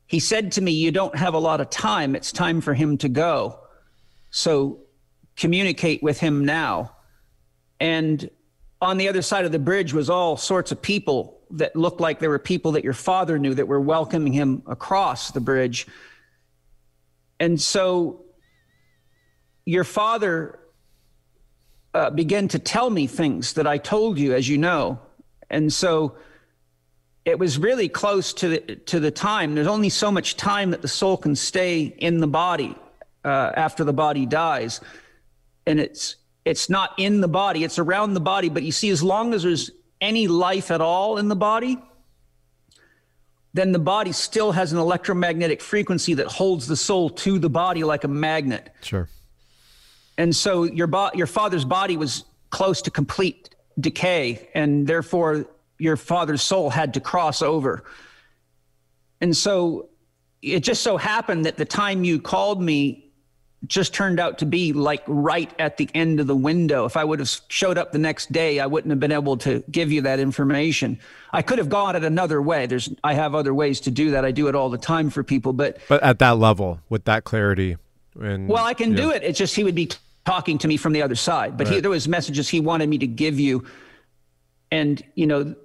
[0.07, 2.15] He said to me, You don't have a lot of time.
[2.15, 3.59] It's time for him to go.
[4.31, 4.79] So
[5.35, 6.95] communicate with him now.
[7.79, 8.29] And
[8.81, 12.19] on the other side of the bridge was all sorts of people that looked like
[12.19, 15.87] there were people that your father knew that were welcoming him across the bridge
[17.39, 18.23] and so
[19.65, 20.59] your father
[21.95, 24.99] uh, began to tell me things that I told you, as you know.
[25.49, 26.17] And so
[27.23, 29.55] it was really close to the, to the time.
[29.55, 32.75] There's only so much time that the soul can stay in the body
[33.23, 34.81] uh, after the body dies.
[35.65, 38.49] And it's it's not in the body, it's around the body.
[38.49, 41.81] But you see, as long as there's any life at all in the body,
[43.53, 47.85] then the body still has an electromagnetic frequency that holds the soul to the body
[47.85, 48.69] like a magnet.
[48.81, 49.07] Sure.
[50.17, 53.49] And so your bo- your father's body was close to complete
[53.79, 55.45] decay, and therefore
[55.77, 57.83] your father's soul had to cross over.
[59.19, 59.89] And so
[60.41, 63.01] it just so happened that the time you called me
[63.67, 66.85] just turned out to be like right at the end of the window.
[66.85, 69.63] If I would have showed up the next day, I wouldn't have been able to
[69.71, 70.99] give you that information.
[71.33, 72.67] I could have gone it another way.
[72.67, 74.23] There's I have other ways to do that.
[74.23, 77.23] I do it all the time for people, but but at that level with that
[77.23, 77.77] clarity
[78.21, 78.97] and Well, I can yeah.
[78.97, 79.23] do it.
[79.23, 79.89] It's just he would be
[80.25, 81.57] talking to me from the other side.
[81.57, 81.75] But right.
[81.75, 83.65] he, there was messages he wanted me to give you
[84.71, 85.55] and you know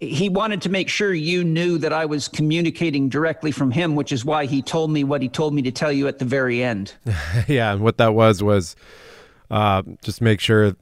[0.00, 4.10] he wanted to make sure you knew that I was communicating directly from him, which
[4.10, 6.64] is why he told me what he told me to tell you at the very
[6.64, 6.94] end.
[7.48, 8.74] yeah, and what that was was
[9.50, 10.74] uh, just make sure,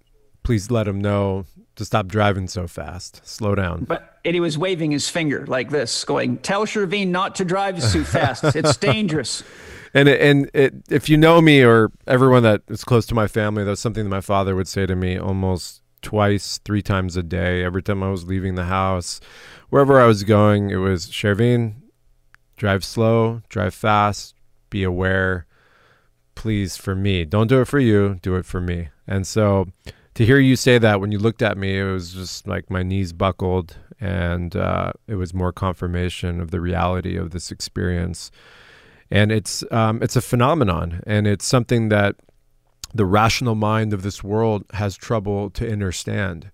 [0.45, 3.85] please let him know to stop driving so fast, slow down.
[3.85, 7.83] But and he was waving his finger like this, going, "Tell Shervin not to drive
[7.83, 8.45] so fast.
[8.57, 9.43] it's dangerous."
[9.97, 13.65] And and it, if you know me or everyone that is close to my family,
[13.65, 17.65] that's something that my father would say to me almost twice, three times a day.
[17.65, 19.23] Every time I was leaving the house,
[19.71, 21.77] wherever I was going, it was Shervin,
[22.59, 24.35] drive slow, drive fast,
[24.69, 25.47] be aware.
[26.35, 28.89] Please, for me, don't do it for you, do it for me.
[29.07, 29.67] And so
[30.13, 32.83] to hear you say that when you looked at me, it was just like my
[32.83, 38.31] knees buckled, and uh, it was more confirmation of the reality of this experience.
[39.11, 42.17] And it's um, it's a phenomenon, and it's something that
[42.95, 46.51] the rational mind of this world has trouble to understand.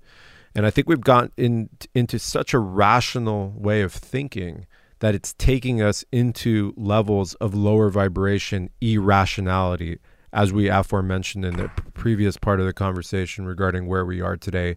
[0.55, 4.67] And I think we've gotten in, into such a rational way of thinking
[4.99, 9.99] that it's taking us into levels of lower vibration irrationality,
[10.33, 14.77] as we aforementioned in the previous part of the conversation regarding where we are today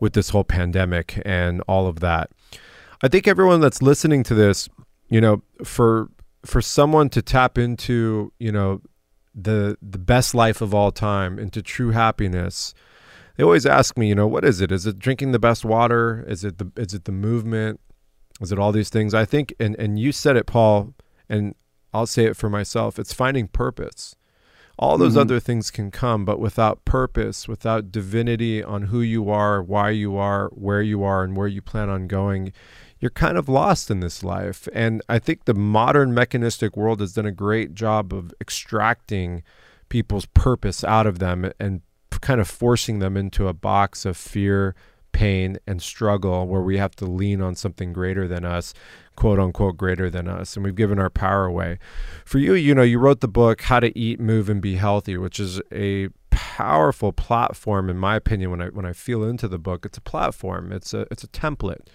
[0.00, 2.30] with this whole pandemic and all of that.
[3.02, 4.68] I think everyone that's listening to this,
[5.08, 6.08] you know, for
[6.44, 8.80] for someone to tap into, you know,
[9.34, 12.72] the the best life of all time into true happiness
[13.36, 14.70] they always ask me you know what is it?
[14.70, 16.24] Is it drinking the best water?
[16.28, 17.80] Is it the is it the movement?
[18.40, 19.14] Is it all these things?
[19.14, 20.94] I think and and you said it paul
[21.28, 21.54] and
[21.92, 24.14] i'll say it for myself it's finding purpose.
[24.76, 25.20] All those mm-hmm.
[25.20, 30.16] other things can come but without purpose without divinity on who you are why you
[30.16, 32.52] are where you are and where you plan on going
[33.04, 34.66] you're kind of lost in this life.
[34.72, 39.42] And I think the modern mechanistic world has done a great job of extracting
[39.90, 41.82] people's purpose out of them and
[42.22, 44.74] kind of forcing them into a box of fear,
[45.12, 48.72] pain, and struggle where we have to lean on something greater than us,
[49.16, 50.56] quote unquote, greater than us.
[50.56, 51.78] And we've given our power away.
[52.24, 55.18] For you, you know, you wrote the book, How to Eat, Move, and Be Healthy,
[55.18, 59.58] which is a powerful platform in my opinion when I when I feel into the
[59.58, 61.86] book it's a platform it's a it's a template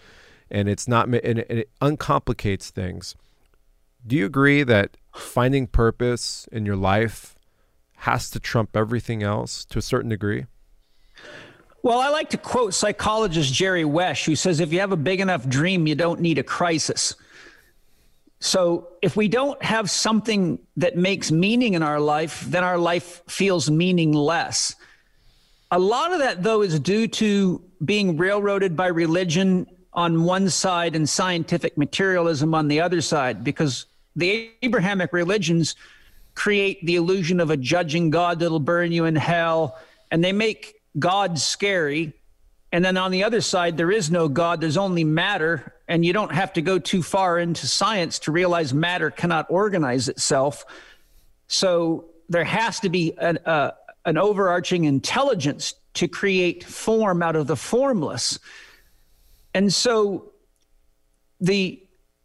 [0.51, 3.15] and it's not and it, uncomplicates things.
[4.05, 7.35] Do you agree that finding purpose in your life
[7.97, 10.45] has to trump everything else to a certain degree?
[11.81, 15.21] Well, I like to quote psychologist Jerry Wesh, who says if you have a big
[15.21, 17.15] enough dream, you don't need a crisis.
[18.41, 23.21] So, if we don't have something that makes meaning in our life, then our life
[23.27, 24.75] feels meaningless.
[25.71, 30.95] A lot of that, though, is due to being railroaded by religion on one side
[30.95, 35.75] and scientific materialism on the other side, because the Abrahamic religions
[36.36, 39.78] create the illusion of a judging God that'll burn you in hell,
[40.12, 42.13] and they make God scary.
[42.71, 46.13] And then on the other side, there is no God, there's only matter, and you
[46.13, 50.65] don't have to go too far into science to realize matter cannot organize itself.
[51.47, 53.71] So there has to be an, uh,
[54.06, 58.38] an overarching intelligence to create form out of the formless.
[59.53, 60.31] And so
[61.39, 61.81] the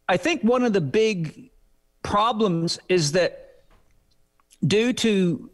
[0.09, 1.51] I think one of the big
[2.03, 3.63] problems is that
[4.67, 5.51] due to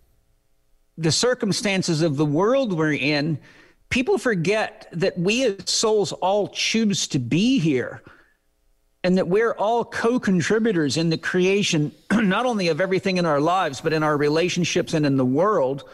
[0.99, 3.39] the circumstances of the world we're in,
[3.89, 8.03] people forget that we as souls all choose to be here
[9.03, 13.81] and that we're all co-contributors in the creation not only of everything in our lives
[13.81, 15.85] but in our relationships and in the world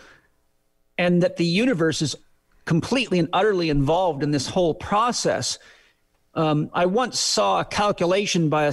[0.98, 2.16] and that the universe is
[2.66, 5.58] completely and utterly involved in this whole process.
[6.34, 8.64] Um, I once saw a calculation by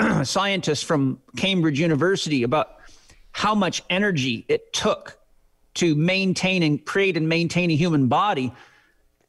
[0.00, 2.78] a scientist from Cambridge University about
[3.30, 5.18] how much energy it took
[5.74, 8.52] to maintain and create and maintain a human body.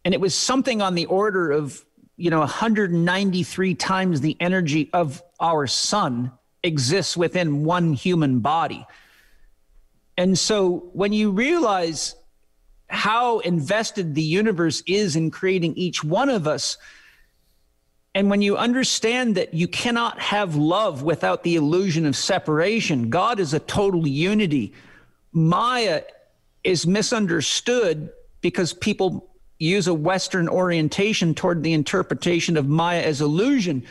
[0.03, 1.85] And it was something on the order of,
[2.17, 6.31] you know, 193 times the energy of our sun
[6.63, 8.85] exists within one human body.
[10.17, 12.15] And so when you realize
[12.93, 16.77] how invested the universe is in creating each one of us.
[18.13, 23.39] And when you understand that you cannot have love without the illusion of separation, God
[23.39, 24.73] is a total unity.
[25.31, 26.03] Maya
[26.63, 29.27] is misunderstood because people
[29.57, 33.83] use a Western orientation toward the interpretation of Maya as illusion,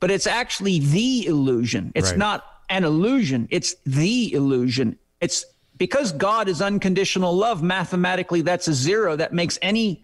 [0.00, 1.92] but it's actually the illusion.
[1.94, 2.18] It's right.
[2.18, 4.98] not an illusion, it's the illusion.
[5.20, 5.46] It's
[5.80, 9.16] because God is unconditional love, mathematically, that's a zero.
[9.16, 10.02] That makes any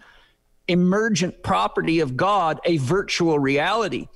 [0.69, 4.09] emergent property of God a virtual reality.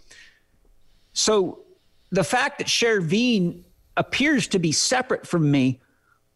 [1.13, 1.61] So
[2.09, 3.65] the fact that Shervin
[3.99, 5.83] appears to be separate from me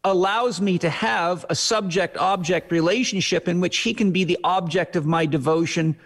[0.04, 4.94] allows me to have a subject object relationship in which he can be the object
[4.94, 5.96] of my devotion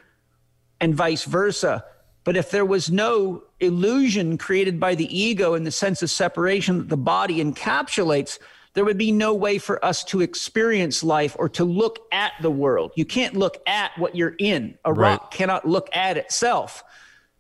[0.81, 1.85] and vice versa.
[2.29, 6.77] But if there was no illusion created by the ego in the sense of separation
[6.77, 8.39] that the body encapsulates,
[8.75, 12.51] there would be no way for us to experience life or to look at the
[12.51, 12.93] world.
[12.97, 14.77] You can't look at what you're in.
[14.85, 15.13] A right.
[15.13, 16.85] rock cannot look at itself.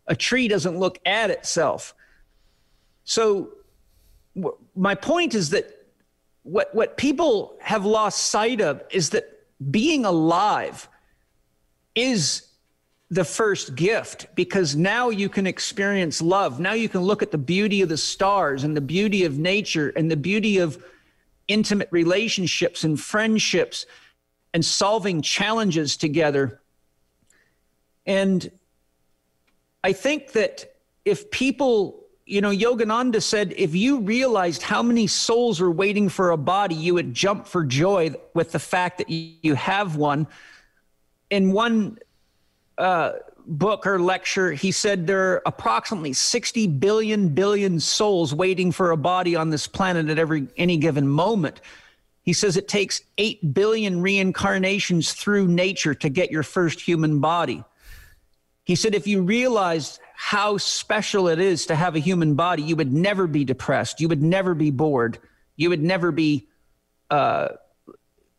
[0.06, 1.94] A tree doesn't look at itself.
[3.04, 3.50] So,
[4.34, 5.86] w- my point is that
[6.44, 9.28] what what people have lost sight of is that
[9.70, 10.88] being alive
[11.94, 12.47] is
[13.10, 16.60] the first gift because now you can experience love.
[16.60, 19.90] Now you can look at the beauty of the stars and the beauty of nature
[19.96, 20.84] and the beauty of
[21.46, 23.86] intimate relationships and friendships
[24.52, 26.60] and solving challenges together.
[28.04, 28.50] And
[29.82, 35.62] I think that if people you know, Yogananda said if you realized how many souls
[35.62, 39.54] are waiting for a body, you would jump for joy with the fact that you
[39.54, 40.26] have one.
[41.30, 41.98] In one
[42.78, 43.12] uh,
[43.46, 48.96] book or lecture, he said there are approximately 60 billion billion souls waiting for a
[48.96, 51.60] body on this planet at every any given moment.
[52.22, 57.64] He says it takes 8 billion reincarnations through nature to get your first human body.
[58.64, 62.76] He said if you realized how special it is to have a human body, you
[62.76, 64.00] would never be depressed.
[64.00, 65.18] You would never be bored.
[65.56, 66.48] You would never be
[67.08, 67.48] uh,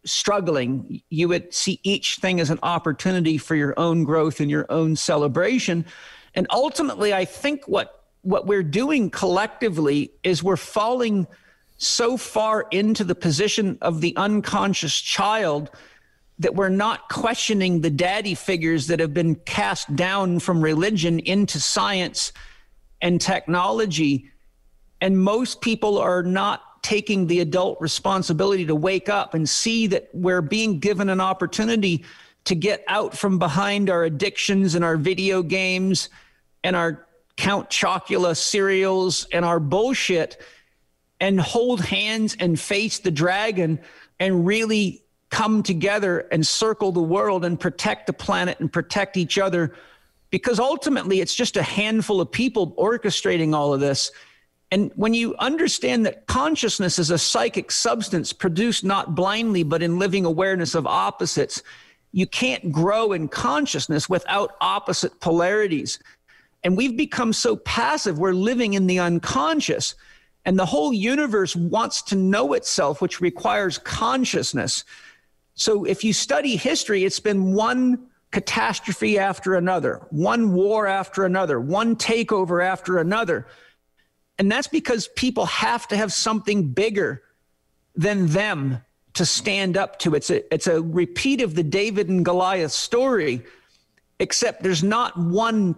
[0.05, 1.01] struggling.
[1.09, 4.95] You would see each thing as an opportunity for your own growth and your own
[4.95, 5.85] celebration.
[6.35, 11.25] And ultimately, I think what what we're doing collectively is we're falling
[11.77, 15.71] so far into the position of the unconscious child
[16.39, 21.59] that we're not questioning the daddy figures that have been cast down from religion into
[21.59, 22.33] science
[23.01, 24.29] and technology.
[25.01, 30.09] And most people are not taking the adult responsibility to wake up and see that
[30.13, 32.03] we're being given an opportunity
[32.45, 36.09] to get out from behind our addictions and our video games
[36.63, 37.05] and our
[37.37, 40.41] Count Chocula cereals and our bullshit
[41.21, 43.79] and hold hands and face the dragon
[44.19, 49.37] and really come together and circle the world and protect the planet and protect each
[49.37, 49.73] other
[50.31, 54.11] because ultimately it's just a handful of people orchestrating all of this.
[54.71, 59.97] And when you understand that consciousness is a psychic substance produced not blindly, but in
[59.97, 61.63] living awareness of opposites,
[62.11, 65.99] you can't grow in consciousness without opposite polarities.
[66.63, 69.95] And we've become so passive, we're living in the unconscious.
[70.45, 74.83] And the whole universe wants to know itself, which requires consciousness.
[75.55, 81.59] So if you study history, it's been one catastrophe after another, one war after another,
[81.59, 83.47] one takeover after another.
[84.39, 87.21] And that's because people have to have something bigger
[87.95, 88.81] than them
[89.13, 90.15] to stand up to.
[90.15, 93.43] It's a, it's a repeat of the David and Goliath story,
[94.19, 95.75] except there's not one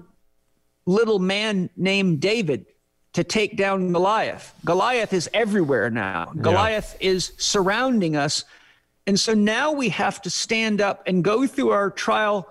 [0.86, 2.68] little man named David
[3.14, 4.54] to take down Goliath.
[4.64, 6.32] Goliath is everywhere now.
[6.34, 6.42] Yeah.
[6.42, 8.46] Goliath is surrounding us
[9.08, 12.48] and so now we have to stand up and go through our trial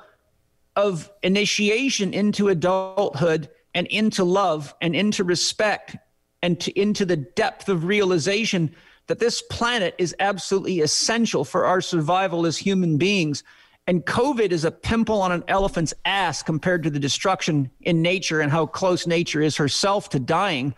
[0.76, 5.96] of initiation into adulthood and into love and into respect
[6.42, 8.74] and to, into the depth of realization
[9.06, 13.42] that this planet is absolutely essential for our survival as human beings.
[13.86, 18.40] And COVID is a pimple on an elephant's ass compared to the destruction in nature
[18.40, 20.74] and how close nature is herself to dying.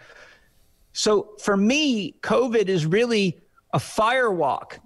[0.93, 3.41] So for me, COVID is really
[3.73, 4.79] a firewalk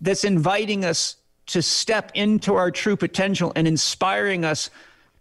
[0.00, 4.70] that's inviting us to step into our true potential and inspiring us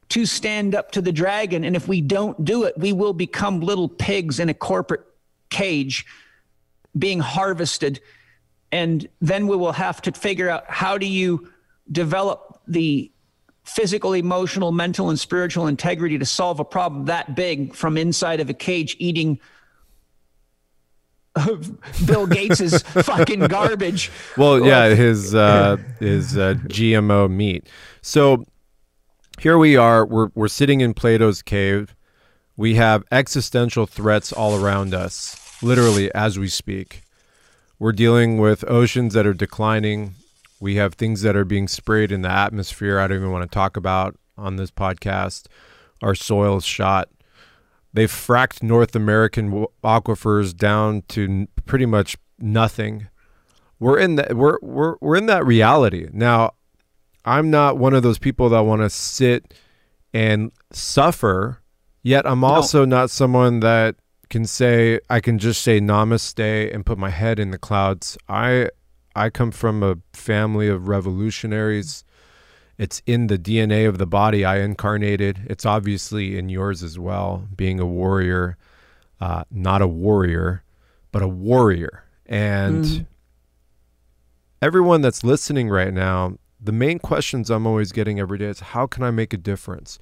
[0.10, 1.64] to stand up to the dragon.
[1.64, 5.06] And if we don't do it, we will become little pigs in a corporate
[5.50, 6.06] cage
[6.98, 8.00] being harvested.
[8.72, 11.52] And then we will have to figure out how do you
[11.92, 13.12] develop the
[13.64, 18.50] physical, emotional, mental, and spiritual integrity to solve a problem that big from inside of
[18.50, 19.40] a cage eating
[22.06, 24.12] Bill Gates's fucking garbage.
[24.36, 27.70] Well, yeah, his uh, his uh, GMO meat.
[28.02, 28.46] So
[29.40, 30.06] here we are.
[30.06, 31.96] We're we're sitting in Plato's cave.
[32.58, 37.04] We have existential threats all around us, literally as we speak.
[37.80, 40.16] We're dealing with oceans that are declining.
[40.60, 43.00] We have things that are being sprayed in the atmosphere.
[43.00, 45.46] I don't even want to talk about on this podcast.
[46.02, 47.10] Our soil is shot.
[47.94, 53.08] They've fracked North American aquifers down to pretty much nothing.
[53.80, 56.10] We're in that we're we're we're in that reality.
[56.12, 56.56] Now,
[57.26, 59.54] I'm not one of those people that want to sit
[60.14, 61.62] and suffer,
[62.02, 62.98] yet I'm also no.
[62.98, 63.96] not someone that
[64.30, 68.18] can say I can just say namaste and put my head in the clouds.
[68.28, 68.70] I
[69.16, 72.04] I come from a family of revolutionaries.
[72.78, 75.46] It's in the DNA of the body I incarnated.
[75.50, 78.58] It's obviously in yours as well, being a warrior,
[79.20, 80.64] uh, not a warrior,
[81.12, 82.06] but a warrior.
[82.26, 83.06] And mm.
[84.62, 88.86] everyone that's listening right now, the main questions I'm always getting every day is how
[88.88, 90.00] can I make a difference?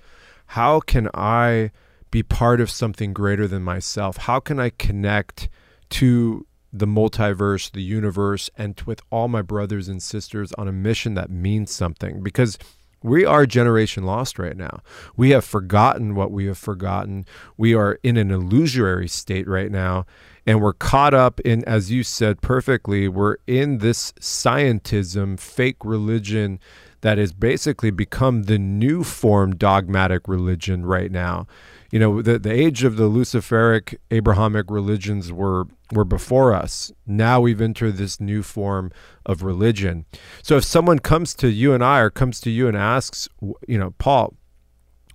[0.47, 1.71] How can I
[2.09, 4.17] be part of something greater than myself?
[4.17, 5.49] How can I connect
[5.91, 11.13] to the multiverse, the universe, and with all my brothers and sisters on a mission
[11.15, 12.23] that means something?
[12.23, 12.57] Because
[13.03, 14.81] we are generation lost right now.
[15.15, 17.25] We have forgotten what we have forgotten.
[17.55, 20.05] We are in an illusory state right now.
[20.45, 26.59] And we're caught up in, as you said perfectly, we're in this scientism, fake religion
[27.01, 31.47] that has basically become the new form dogmatic religion right now
[31.91, 36.91] you know the the age of the luciferic abrahamic religions were were before us.
[37.05, 38.91] Now we've entered this new form
[39.25, 40.05] of religion.
[40.41, 43.29] So if someone comes to you and I or comes to you and asks
[43.67, 44.33] you know Paul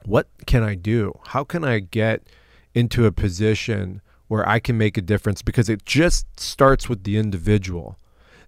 [0.04, 1.18] what can I do?
[1.28, 2.28] How can I get
[2.74, 5.42] into a position where I can make a difference?
[5.42, 7.96] Because it just starts with the individual.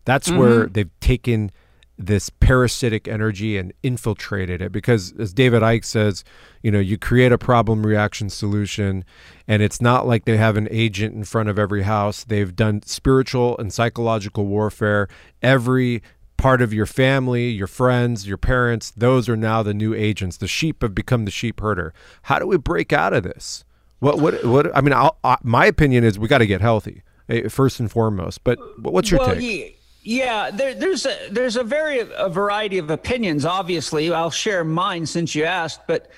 [0.04, 0.38] That's mm-hmm.
[0.38, 1.50] where they've taken
[1.96, 4.72] this parasitic energy and infiltrated it.
[4.72, 6.24] Because as David Icke says
[6.62, 9.04] you know you create a problem reaction solution
[9.46, 12.24] and it's not like they have an agent in front of every house.
[12.24, 15.08] They've done spiritual and psychological warfare.
[15.42, 16.02] Every
[16.36, 20.36] part of your family your friends your parents those are now the new agents.
[20.36, 21.94] The sheep have become the sheep herder.
[22.22, 23.64] How do we break out of this?
[24.00, 27.48] What what what i mean I, my opinion is we got to get healthy eh,
[27.48, 29.42] first and foremost but what's your well, take?
[29.42, 33.46] yeah yeah, there, there's a there's a very a variety of opinions.
[33.46, 35.80] Obviously, I'll share mine since you asked.
[35.86, 36.10] But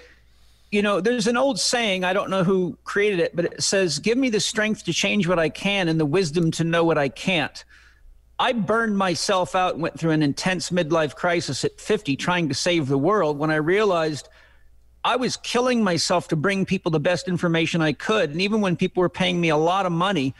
[0.72, 2.02] you know, there's an old saying.
[2.02, 5.28] I don't know who created it, but it says, "Give me the strength to change
[5.28, 7.64] what I can and the wisdom to know what I can't."
[8.40, 12.54] I burned myself out and went through an intense midlife crisis at 50 trying to
[12.54, 14.28] save the world when I realized
[15.04, 18.30] I was killing myself to bring people the best information I could.
[18.30, 20.34] And even when people were paying me a lot of money,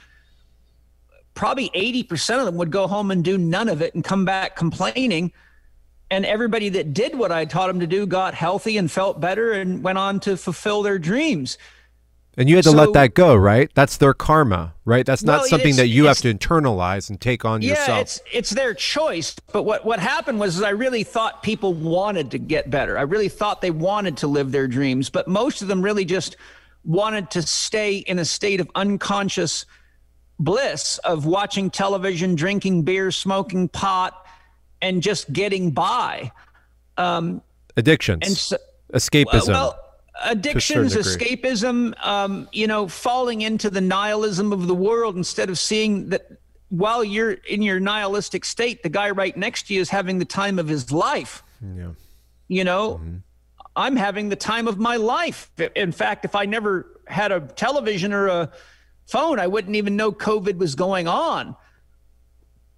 [1.36, 4.56] probably 80% of them would go home and do none of it and come back
[4.56, 5.32] complaining.
[6.10, 9.52] And everybody that did what I taught them to do got healthy and felt better
[9.52, 11.58] and went on to fulfill their dreams.
[12.38, 13.70] And you had to so, let that go, right?
[13.74, 15.06] That's their karma, right?
[15.06, 17.88] That's not well, something that you have to internalize and take on yeah, yourself.
[17.88, 19.34] Yeah, it's it's their choice.
[19.52, 22.98] But what what happened was I really thought people wanted to get better.
[22.98, 26.36] I really thought they wanted to live their dreams, but most of them really just
[26.84, 29.64] wanted to stay in a state of unconscious
[30.38, 34.26] bliss of watching television, drinking beer, smoking pot,
[34.82, 36.32] and just getting by.
[36.96, 37.42] Um,
[37.76, 38.56] Addictions, and so,
[38.92, 39.48] escapism.
[39.48, 39.78] Well,
[40.24, 41.94] addictions, escapism.
[42.04, 46.30] Um, you know, falling into the nihilism of the world instead of seeing that
[46.68, 50.24] while you're in your nihilistic state, the guy right next to you is having the
[50.24, 51.42] time of his life.
[51.62, 51.90] Yeah.
[52.48, 53.16] You know, mm-hmm.
[53.74, 55.50] I'm having the time of my life.
[55.74, 58.52] In fact, if I never had a television or a
[59.06, 61.56] phone, I wouldn't even know COVID was going on.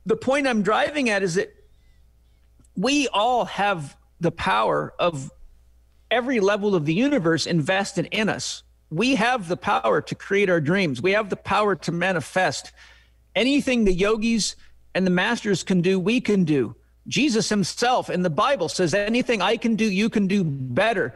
[0.06, 1.54] The point I'm driving at is that
[2.76, 5.30] we all have the power of
[6.10, 8.62] every level of the universe invested in us.
[8.90, 11.02] We have the power to create our dreams.
[11.02, 12.72] We have the power to manifest.
[13.34, 14.56] Anything the yogis
[14.94, 16.74] and the masters can do, we can do.
[17.06, 21.14] Jesus himself in the Bible says, anything I can do, you can do better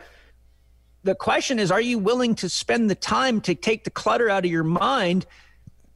[1.05, 4.45] the question is are you willing to spend the time to take the clutter out
[4.45, 5.27] of your mind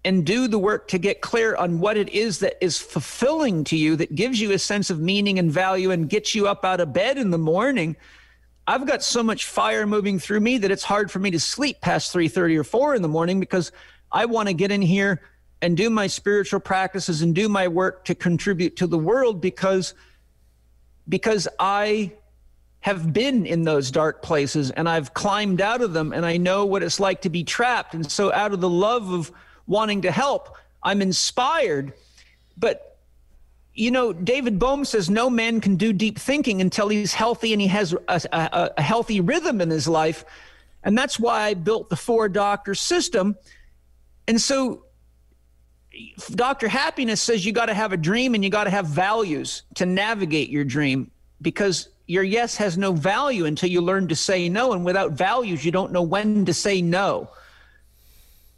[0.05, 3.77] and do the work to get clear on what it is that is fulfilling to
[3.77, 6.79] you that gives you a sense of meaning and value and gets you up out
[6.79, 7.97] of bed in the morning?
[8.69, 11.81] I've got so much fire moving through me that it's hard for me to sleep
[11.81, 13.71] past 3.30 or 4 in the morning because
[14.11, 15.23] i want to get in here
[15.63, 19.95] and do my spiritual practices and do my work to contribute to the world because
[21.09, 22.13] because i
[22.87, 26.65] have been in those dark places and I've climbed out of them and I know
[26.65, 27.95] what it's like to be trapped.
[27.95, 29.33] And so, out of the love of
[29.67, 31.95] wanting to help, I'm inspired.
[32.57, 32.97] But,
[33.75, 37.61] you know, David Bohm says no man can do deep thinking until he's healthy and
[37.61, 40.25] he has a, a, a healthy rhythm in his life.
[40.85, 43.37] And that's why I built the four doctor system.
[44.29, 44.85] And so,
[46.31, 46.69] Dr.
[46.69, 49.87] Happiness says you got to have a dream and you got to have values to
[49.87, 51.11] navigate your dream
[51.43, 54.73] because your yes has no value until you learn to say no.
[54.73, 57.29] And without values, you don't know when to say no.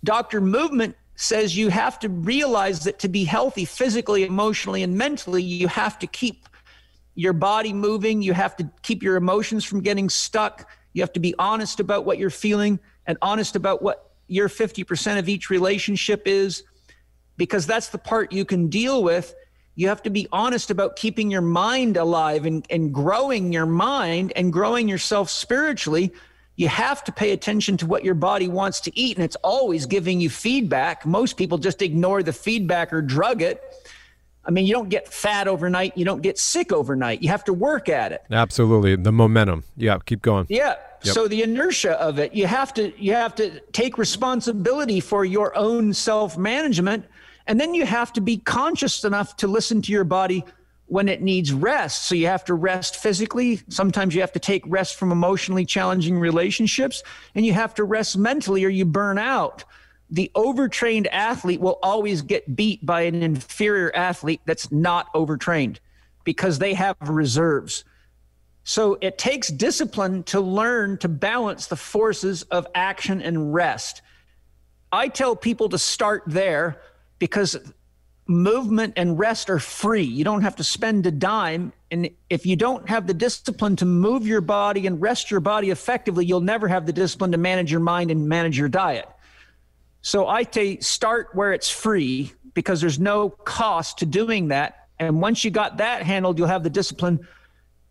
[0.05, 0.41] Dr.
[0.41, 5.67] Movement says you have to realize that to be healthy physically, emotionally, and mentally, you
[5.67, 6.49] have to keep
[7.15, 8.23] your body moving.
[8.23, 10.71] You have to keep your emotions from getting stuck.
[10.93, 15.19] You have to be honest about what you're feeling and honest about what your 50%
[15.19, 16.63] of each relationship is,
[17.37, 19.35] because that's the part you can deal with.
[19.79, 24.33] You have to be honest about keeping your mind alive and, and growing your mind
[24.35, 26.13] and growing yourself spiritually.
[26.57, 29.87] You have to pay attention to what your body wants to eat and it's always
[29.87, 31.07] giving you feedback.
[31.07, 33.63] Most people just ignore the feedback or drug it.
[34.45, 37.23] I mean you don't get fat overnight you don't get sick overnight.
[37.23, 38.25] You have to work at it.
[38.33, 38.97] Absolutely.
[38.97, 39.63] The momentum.
[39.77, 40.47] Yeah keep going.
[40.49, 40.75] Yeah.
[41.05, 41.15] Yep.
[41.15, 45.57] so the inertia of it you have to you have to take responsibility for your
[45.57, 47.05] own self management
[47.49, 50.45] and then you have to be conscious enough to listen to your body
[50.87, 52.05] when it needs rest.
[52.05, 53.61] So you have to rest physically.
[53.69, 57.03] Sometimes you have to take rest from emotionally challenging relationships,
[57.35, 59.65] and you have to rest mentally or you burn out.
[60.11, 65.81] The overtrained athlete will always get beat by an inferior athlete that's not overtrained
[66.25, 67.85] because they have reserves.
[68.65, 74.03] So it takes discipline to learn to balance the forces of action and rest.
[74.93, 76.81] I tell people to start there
[77.19, 77.57] because
[78.29, 80.03] movement and rest are free.
[80.03, 81.73] You don't have to spend a dime.
[81.91, 85.71] And if you don't have the discipline to move your body and rest your body
[85.71, 89.09] effectively, you'll never have the discipline to manage your mind and manage your diet.
[90.03, 94.89] So I say start where it's free because there's no cost to doing that.
[94.99, 97.27] And once you got that handled, you'll have the discipline.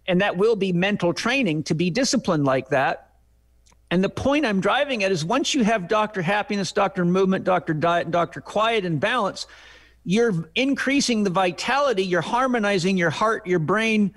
[0.08, 3.07] And that will be mental training to be disciplined like that.
[3.90, 6.22] And the point I'm driving at is once you have Dr.
[6.22, 7.06] Happiness, Dr.
[7.06, 7.74] Movement, Dr.
[7.74, 8.42] Diet, and Dr.
[8.42, 9.48] Quiet and Balance,
[10.04, 14.14] you're increasing the vitality, you're harmonizing your heart, your brain,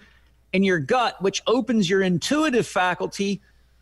[0.53, 3.41] and your gut, which opens your intuitive faculty,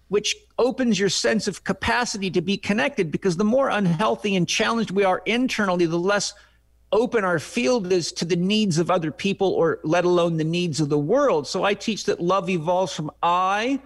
[0.09, 3.11] which opens your sense of capacity to be connected.
[3.11, 6.35] Because the more unhealthy and challenged we are internally, the less
[6.93, 10.81] open our field is to the needs of other people or let alone the needs
[10.81, 11.47] of the world.
[11.47, 13.81] So I teach that love evolves from I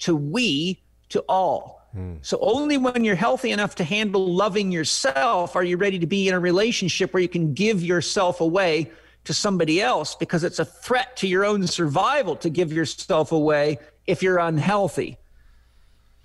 [0.00, 0.82] to we
[1.12, 1.86] to all.
[1.92, 2.16] Hmm.
[2.22, 6.28] So only when you're healthy enough to handle loving yourself are you ready to be
[6.28, 8.90] in a relationship where you can give yourself away
[9.24, 13.78] to somebody else because it's a threat to your own survival to give yourself away
[14.06, 15.18] if you're unhealthy.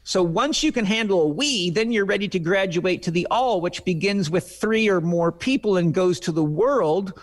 [0.03, 3.59] So once you can handle a we, then you're ready to graduate to the all,
[3.59, 7.19] which begins with three or more people and goes to the world.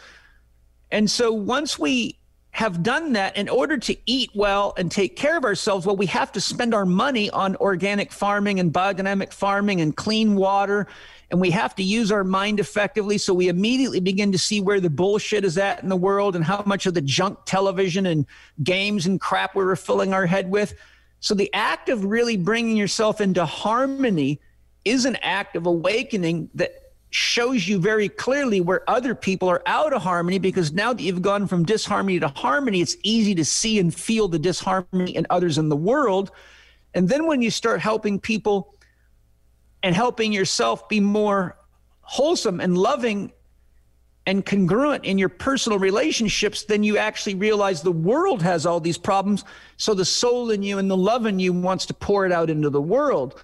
[0.90, 2.18] And so once we
[2.54, 6.06] have done that in order to eat well and take care of ourselves well we
[6.06, 10.86] have to spend our money on organic farming and biodynamic farming and clean water.
[11.32, 13.18] And we have to use our mind effectively.
[13.18, 16.44] So we immediately begin to see where the bullshit is at in the world and
[16.44, 18.24] how much of the junk television and
[18.62, 20.74] games and crap we we're filling our head with.
[21.18, 24.40] So the act of really bringing yourself into harmony
[24.84, 26.83] is an act of awakening that
[27.14, 31.22] shows you very clearly where other people are out of harmony because now that you've
[31.22, 35.56] gone from disharmony to harmony, it's easy to see and feel the disharmony in others
[35.56, 36.32] in the world.
[36.92, 38.74] And then when you start helping people
[39.84, 41.56] and helping yourself be more
[42.00, 43.30] wholesome and loving
[44.26, 48.98] and congruent in your personal relationships, then you actually realize the world has all these
[48.98, 49.44] problems.
[49.76, 52.50] So the soul in you and the love in you wants to pour it out
[52.50, 53.40] into the world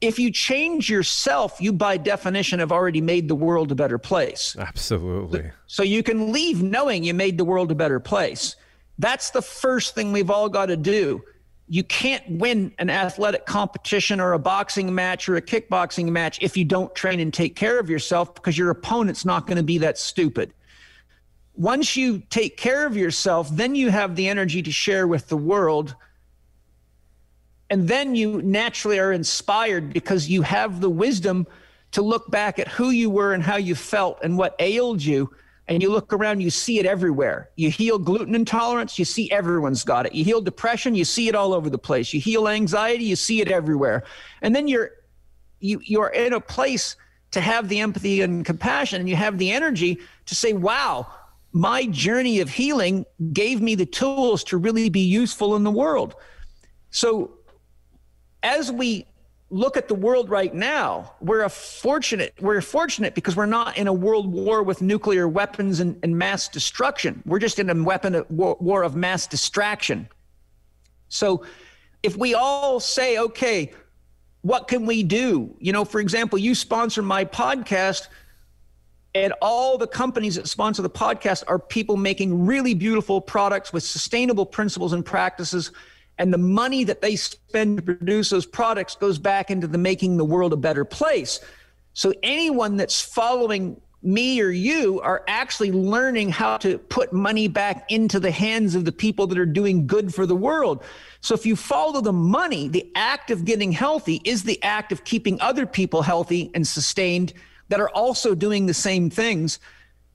[0.00, 4.56] if you change yourself, you by definition have already made the world a better place.
[4.58, 5.50] Absolutely.
[5.66, 8.56] So you can leave knowing you made the world a better place.
[8.98, 11.22] That's the first thing we've all got to do.
[11.68, 16.56] You can't win an athletic competition or a boxing match or a kickboxing match if
[16.56, 19.78] you don't train and take care of yourself because your opponent's not going to be
[19.78, 20.54] that stupid.
[21.54, 25.36] Once you take care of yourself, then you have the energy to share with the
[25.36, 25.94] world
[27.70, 31.46] and then you naturally are inspired because you have the wisdom
[31.92, 35.30] to look back at who you were and how you felt and what ailed you.
[35.66, 37.50] And you look around, you see it everywhere.
[37.56, 40.14] You heal gluten intolerance, you see everyone's got it.
[40.14, 42.14] You heal depression, you see it all over the place.
[42.14, 44.04] You heal anxiety, you see it everywhere.
[44.40, 44.92] And then you're
[45.60, 46.96] you you're in a place
[47.32, 51.06] to have the empathy and compassion and you have the energy to say, wow,
[51.52, 53.04] my journey of healing
[53.34, 56.14] gave me the tools to really be useful in the world.
[56.90, 57.37] So
[58.48, 59.06] as we
[59.50, 63.92] look at the world right now, we're fortunate we're fortunate because we're not in a
[63.92, 67.22] world war with nuclear weapons and, and mass destruction.
[67.26, 70.08] We're just in a weapon of war, war of mass distraction.
[71.08, 71.44] So
[72.02, 73.72] if we all say, okay,
[74.42, 75.54] what can we do?
[75.58, 78.08] You know, for example, you sponsor my podcast,
[79.14, 83.82] and all the companies that sponsor the podcast are people making really beautiful products with
[83.82, 85.72] sustainable principles and practices
[86.18, 90.16] and the money that they spend to produce those products goes back into the making
[90.16, 91.40] the world a better place.
[91.94, 97.84] So anyone that's following me or you are actually learning how to put money back
[97.90, 100.84] into the hands of the people that are doing good for the world.
[101.20, 105.04] So if you follow the money, the act of getting healthy is the act of
[105.04, 107.32] keeping other people healthy and sustained
[107.68, 109.58] that are also doing the same things.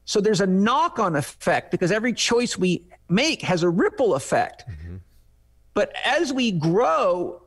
[0.05, 4.63] So there's a knock on effect because every choice we make has a ripple effect.
[4.69, 4.82] Mm-hmm.
[5.73, 7.41] But as we grow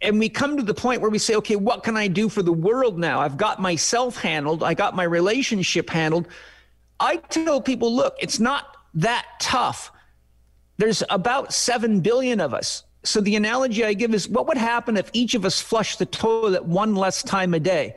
[0.00, 2.42] and we come to the point where we say, okay, what can I do for
[2.42, 3.20] the world now?
[3.20, 6.28] I've got myself handled, I got my relationship handled.
[7.00, 9.90] I tell people, look, it's not that tough.
[10.76, 12.84] There's about 7 billion of us.
[13.04, 16.06] So the analogy I give is what would happen if each of us flushed the
[16.06, 17.96] toilet one less time a day?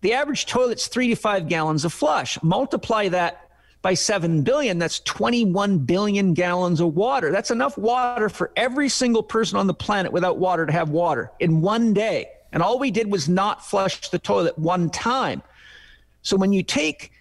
[0.00, 2.42] The average toilet's three to five gallons of flush.
[2.42, 3.49] Multiply that
[3.82, 7.32] by 7 billion, that's 21 billion gallons of water.
[7.32, 11.30] That's enough water for every single person on the planet without water to have water
[11.40, 12.28] in one day.
[12.52, 15.42] And all we did was not flush the toilet one time.
[16.22, 17.12] So when you take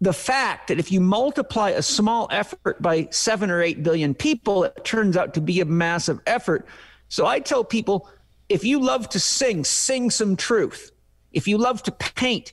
[0.00, 4.64] the fact that if you multiply a small effort by seven or eight billion people,
[4.64, 6.66] it turns out to be a massive effort.
[7.08, 8.08] So I tell people
[8.48, 10.92] if you love to sing, sing some truth.
[11.32, 12.52] If you love to paint,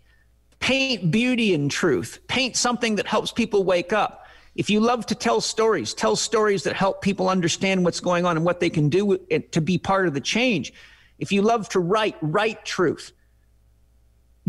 [0.59, 4.25] paint beauty and truth, paint something that helps people wake up.
[4.55, 8.35] If you love to tell stories, tell stories that help people understand what's going on
[8.35, 9.17] and what they can do
[9.51, 10.73] to be part of the change.
[11.17, 13.13] If you love to write, write truth.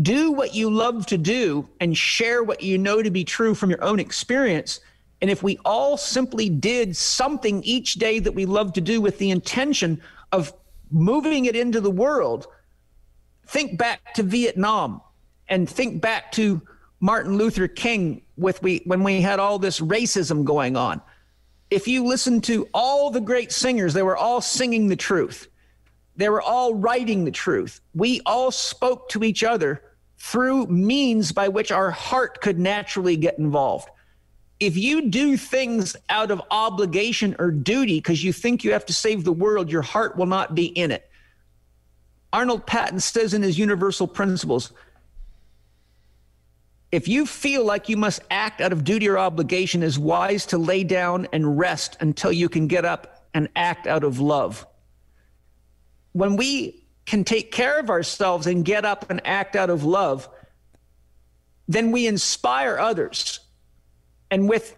[0.01, 3.69] Do what you love to do and share what you know to be true from
[3.69, 4.79] your own experience.
[5.21, 9.17] And if we all simply did something each day that we love to do with
[9.19, 10.01] the intention
[10.31, 10.53] of
[10.89, 12.47] moving it into the world,
[13.45, 15.01] think back to Vietnam
[15.51, 16.61] and think back to
[17.01, 21.01] Martin Luther King with we when we had all this racism going on.
[21.69, 25.47] If you listen to all the great singers, they were all singing the truth.
[26.15, 27.81] They were all writing the truth.
[27.93, 29.83] We all spoke to each other
[30.17, 33.89] through means by which our heart could naturally get involved.
[34.59, 38.93] If you do things out of obligation or duty because you think you have to
[38.93, 41.09] save the world, your heart will not be in it.
[42.31, 44.71] Arnold Patent says in his Universal Principles
[46.91, 50.57] if you feel like you must act out of duty or obligation, is wise to
[50.57, 54.65] lay down and rest until you can get up and act out of love.
[56.11, 60.27] When we can take care of ourselves and get up and act out of love,
[61.67, 63.39] then we inspire others.
[64.29, 64.75] And with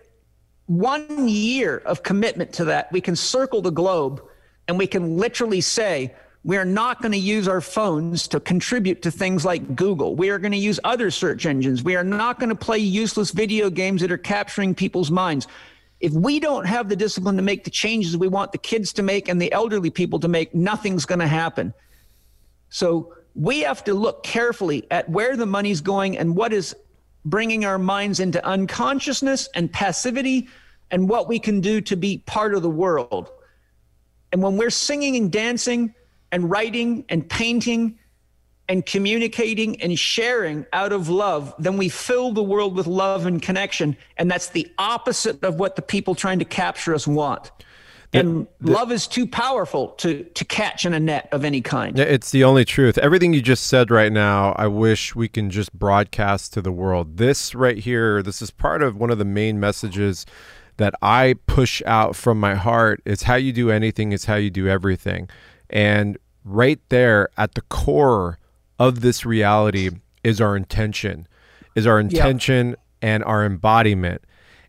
[0.67, 4.23] one year of commitment to that, we can circle the globe
[4.67, 6.13] and we can literally say,
[6.45, 10.15] we are not going to use our phones to contribute to things like Google.
[10.15, 11.83] We are going to use other search engines.
[11.83, 15.47] We are not going to play useless video games that are capturing people's minds.
[16.01, 19.03] If we don't have the discipline to make the changes we want the kids to
[19.03, 21.73] make and the elderly people to make, nothing's going to happen.
[22.67, 26.75] So we have to look carefully at where the money's going and what is
[27.23, 30.49] bringing our minds into unconsciousness and passivity
[30.91, 33.31] and what we can do to be part of the world.
[34.33, 35.95] And when we're singing and dancing,
[36.33, 37.99] and writing and painting
[38.67, 43.39] and communicating and sharing out of love, then we fill the world with love and
[43.41, 43.95] connection.
[44.17, 47.51] And that's the opposite of what the people trying to capture us want.
[48.13, 51.97] And the, love is too powerful to to catch in a net of any kind.
[51.97, 52.97] It's the only truth.
[52.99, 57.17] Everything you just said right now, I wish we can just broadcast to the world.
[57.17, 60.27] This right here, this is part of one of the main messages
[60.77, 63.01] that I push out from my heart.
[63.05, 65.27] It's how you do anything, it's how you do everything.
[65.71, 68.39] And right there at the core
[68.79, 69.89] of this reality
[70.23, 71.27] is our intention,
[71.75, 72.79] is our intention yep.
[73.01, 74.21] and our embodiment.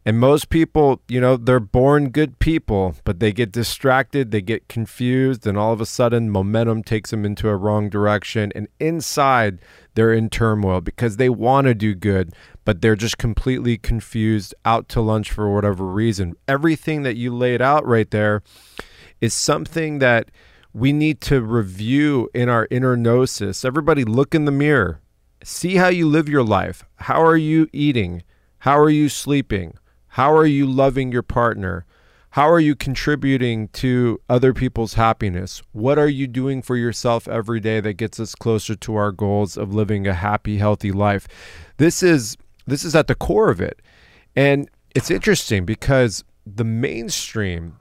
[0.07, 4.68] And most people, you know, they're born good people, but they get distracted, they get
[4.68, 8.53] confused, and all of a sudden momentum takes them into a wrong direction.
[8.55, 9.61] And inside,
[9.95, 12.35] they're in turmoil because they want to do good,
[12.66, 16.35] but they're just completely confused, out to lunch for whatever reason.
[16.47, 18.43] Everything that you laid out right there
[19.22, 20.31] is something that
[20.75, 23.64] we need to review in our inner gnosis.
[23.64, 25.01] Everybody, look in the mirror.
[25.45, 26.85] See how you live your life.
[26.97, 28.25] How are you eating?
[28.59, 29.75] How are you sleeping?
[30.09, 31.87] How are you loving your partner?
[32.31, 35.62] How are you contributing to other people's happiness?
[35.70, 39.57] What are you doing for yourself every day that gets us closer to our goals
[39.57, 41.29] of living a happy, healthy life?
[41.77, 43.81] This is this is at the core of it.
[44.35, 47.77] And it's interesting because the mainstream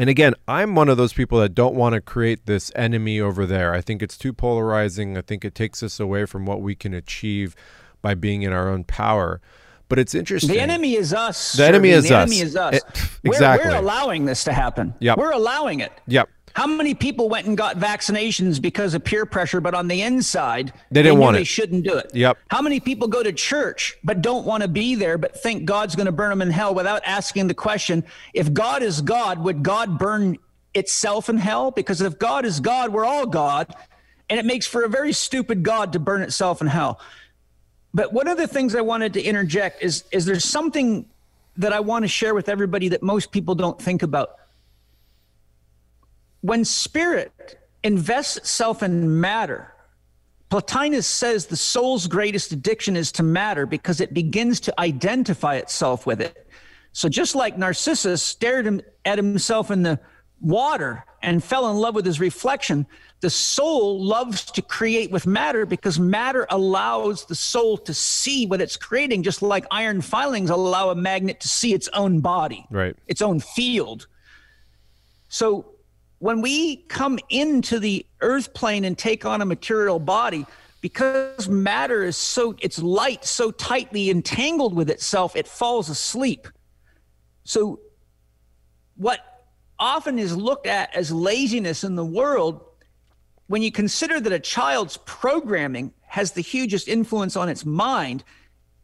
[0.00, 3.44] and again, I'm one of those people that don't want to create this enemy over
[3.44, 3.74] there.
[3.74, 5.18] I think it's too polarizing.
[5.18, 7.54] I think it takes us away from what we can achieve
[8.00, 9.42] by being in our own power.
[9.90, 10.54] But it's interesting.
[10.54, 11.52] The enemy is us.
[11.52, 12.30] The enemy is the us.
[12.30, 12.74] enemy is eh, us.
[12.76, 12.84] It,
[13.24, 13.68] exactly.
[13.68, 14.94] We're, we're, allowing this to happen.
[15.00, 15.18] Yep.
[15.18, 15.92] We're allowing it.
[16.06, 16.30] Yep.
[16.54, 20.72] How many people went and got vaccinations because of peer pressure, but on the inside
[20.90, 22.10] they didn't they want they shouldn't do it?
[22.14, 22.38] Yep.
[22.48, 25.94] How many people go to church but don't want to be there, but think God's
[25.94, 29.62] going to burn them in hell without asking the question: If God is God, would
[29.62, 30.38] God burn
[30.74, 31.70] itself in hell?
[31.70, 33.72] Because if God is God, we're all God,
[34.28, 37.00] and it makes for a very stupid God to burn itself in hell.
[37.94, 41.06] But one of the things I wanted to interject is is there's something
[41.56, 44.36] that I want to share with everybody that most people don't think about.
[46.42, 49.74] When spirit invests itself in matter,
[50.50, 56.06] Plotinus says the soul's greatest addiction is to matter because it begins to identify itself
[56.06, 56.48] with it.
[56.92, 60.00] So just like Narcissus stared at himself in the
[60.40, 62.86] water and fell in love with his reflection,
[63.20, 68.60] the soul loves to create with matter because matter allows the soul to see what
[68.60, 72.96] it's creating, just like iron filings allow a magnet to see its own body, right.
[73.06, 74.08] its own field.
[75.28, 75.74] So
[76.20, 80.46] when we come into the earth plane and take on a material body,
[80.82, 86.46] because matter is so, it's light so tightly entangled with itself, it falls asleep.
[87.44, 87.80] So,
[88.96, 89.20] what
[89.78, 92.60] often is looked at as laziness in the world,
[93.46, 98.24] when you consider that a child's programming has the hugest influence on its mind,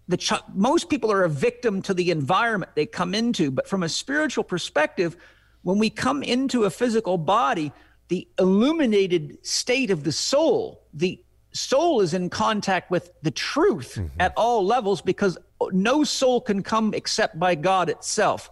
[0.08, 3.50] the ch- most people are a victim to the environment they come into.
[3.50, 5.18] But from a spiritual perspective,
[5.66, 7.72] when we come into a physical body,
[8.06, 14.20] the illuminated state of the soul, the soul is in contact with the truth mm-hmm.
[14.20, 15.36] at all levels because
[15.72, 18.48] no soul can come except by God itself.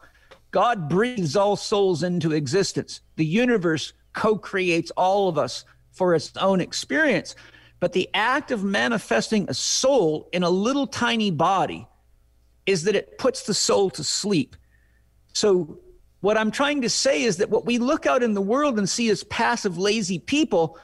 [0.51, 3.01] God breathes all souls into existence.
[3.15, 7.37] The universe co creates all of us for its own experience.
[7.79, 11.87] But the act of manifesting a soul in a little tiny body
[12.67, 14.57] is that it puts the soul to sleep.
[15.33, 15.79] So,
[16.25, 18.89] what I'm trying to say is that what we look out in the world and
[18.89, 20.79] see as passive, lazy people,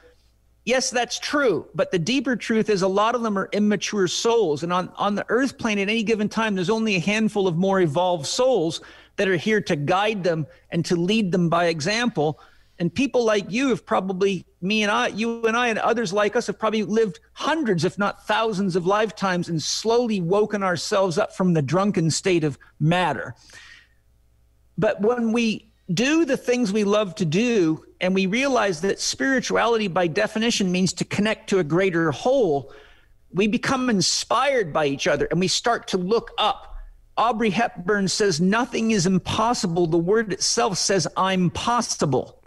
[0.65, 1.65] yes, that's true.
[1.73, 4.61] But the deeper truth is a lot of them are immature souls.
[4.61, 7.57] And on, on the earth plane at any given time, there's only a handful of
[7.57, 8.81] more evolved souls
[9.15, 12.39] that are here to guide them and to lead them by example.
[12.77, 16.35] And people like you have probably, me and I, you and I, and others like
[16.35, 21.35] us have probably lived hundreds, if not thousands, of lifetimes and slowly woken ourselves up
[21.35, 23.33] from the drunken state of matter.
[24.77, 29.87] But when we do the things we love to do and we realize that spirituality,
[29.87, 32.71] by definition, means to connect to a greater whole,
[33.33, 36.71] we become inspired by each other and we start to look up
[37.17, 39.87] Audrey Hepburn says, Nothing is impossible.
[39.87, 42.41] The word itself says, I'm possible.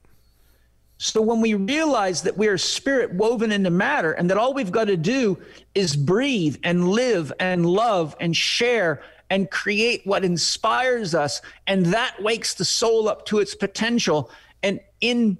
[0.99, 4.73] So when we realize that we are spirit woven into matter and that all we've
[4.73, 5.39] got to do
[5.75, 9.03] is breathe and live and love and share
[9.35, 14.31] and create what inspires us, and that wakes the soul up to its potential.
[14.63, 15.39] And in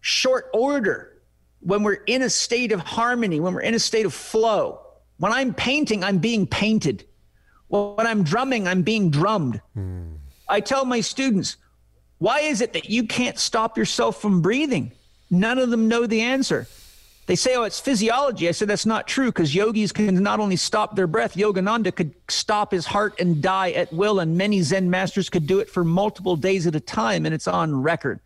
[0.00, 1.20] short order,
[1.58, 4.80] when we're in a state of harmony, when we're in a state of flow,
[5.16, 7.04] when I'm painting, I'm being painted.
[7.66, 9.60] When I'm drumming, I'm being drummed.
[9.76, 10.18] Mm.
[10.48, 11.56] I tell my students,
[12.18, 14.92] why is it that you can't stop yourself from breathing?
[15.28, 16.68] None of them know the answer.
[17.28, 18.48] They say, oh, it's physiology.
[18.48, 22.14] I said, that's not true because yogis can not only stop their breath, Yogananda could
[22.28, 25.84] stop his heart and die at will, and many Zen masters could do it for
[25.84, 28.20] multiple days at a time, and it's on record.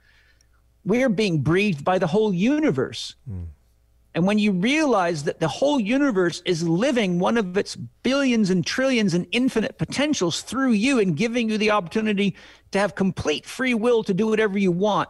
[0.85, 3.17] We're being breathed by the whole universe.
[3.29, 3.47] Mm.
[4.15, 8.65] And when you realize that the whole universe is living one of its billions and
[8.65, 12.37] trillions and infinite potentials through you and giving you the opportunity
[12.71, 15.09] to have complete free will to do whatever you want,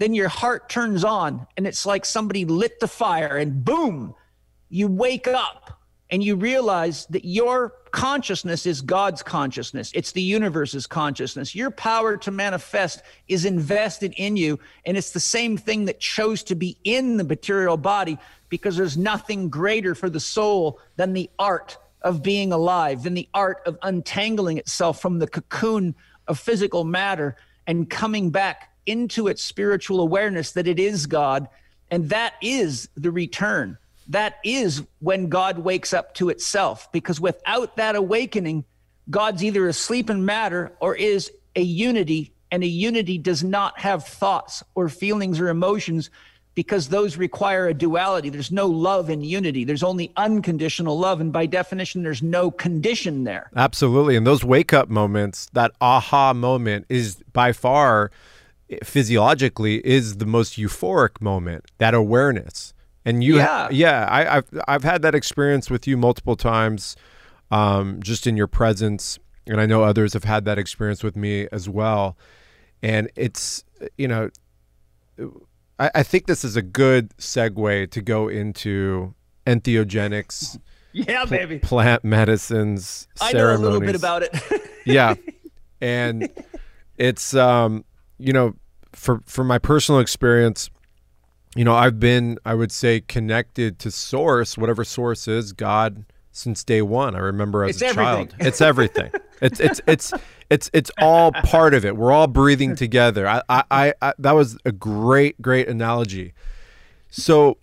[0.00, 4.14] then your heart turns on and it's like somebody lit the fire and boom,
[4.70, 5.78] you wake up
[6.08, 9.92] and you realize that your consciousness is God's consciousness.
[9.94, 11.54] It's the universe's consciousness.
[11.54, 14.58] Your power to manifest is invested in you.
[14.86, 18.16] And it's the same thing that chose to be in the material body
[18.48, 23.28] because there's nothing greater for the soul than the art of being alive, than the
[23.34, 25.94] art of untangling itself from the cocoon
[26.26, 27.36] of physical matter
[27.66, 31.48] and coming back into its spiritual awareness that it is God.
[31.90, 33.78] And that is the return.
[34.08, 36.90] That is when God wakes up to itself.
[36.92, 38.64] Because without that awakening,
[39.08, 44.04] God's either asleep in matter or is a unity and a unity does not have
[44.06, 46.10] thoughts or feelings or emotions
[46.54, 48.28] because those require a duality.
[48.28, 49.64] There's no love in unity.
[49.64, 51.20] There's only unconditional love.
[51.20, 53.50] And by definition, there's no condition there.
[53.54, 54.16] Absolutely.
[54.16, 58.10] And those wake up moments, that aha moment is by far
[58.82, 62.72] physiologically is the most euphoric moment, that awareness.
[63.04, 66.96] And you, yeah, yeah I, have I've had that experience with you multiple times,
[67.50, 71.48] um, just in your presence, and I know others have had that experience with me
[71.50, 72.16] as well.
[72.82, 73.64] And it's
[73.96, 74.30] you know,
[75.78, 79.14] I, I think this is a good segue to go into
[79.46, 80.58] entheogenics.
[80.92, 81.58] Yeah, pl- baby.
[81.58, 83.08] Plant medicines.
[83.20, 84.36] I know a little bit about it.
[84.84, 85.14] yeah,
[85.80, 86.28] and
[86.98, 87.84] it's um,
[88.18, 88.54] you know,
[88.92, 90.70] for for my personal experience,
[91.56, 96.62] you know, I've been, I would say, connected to source, whatever source is, God, since
[96.62, 97.14] day one.
[97.14, 98.28] I remember as it's a everything.
[98.28, 98.34] child.
[98.46, 99.10] It's everything.
[99.42, 100.12] it's it's it's
[100.48, 101.96] it's it's all part of it.
[101.96, 103.26] We're all breathing together.
[103.28, 106.34] I, I, I that was a great great analogy.
[107.08, 107.58] So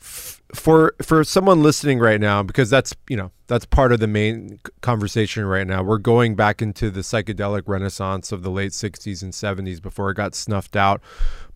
[0.00, 4.06] f- for for someone listening right now, because that's you know that's part of the
[4.06, 5.82] main conversation right now.
[5.82, 10.14] We're going back into the psychedelic renaissance of the late '60s and '70s before it
[10.14, 11.00] got snuffed out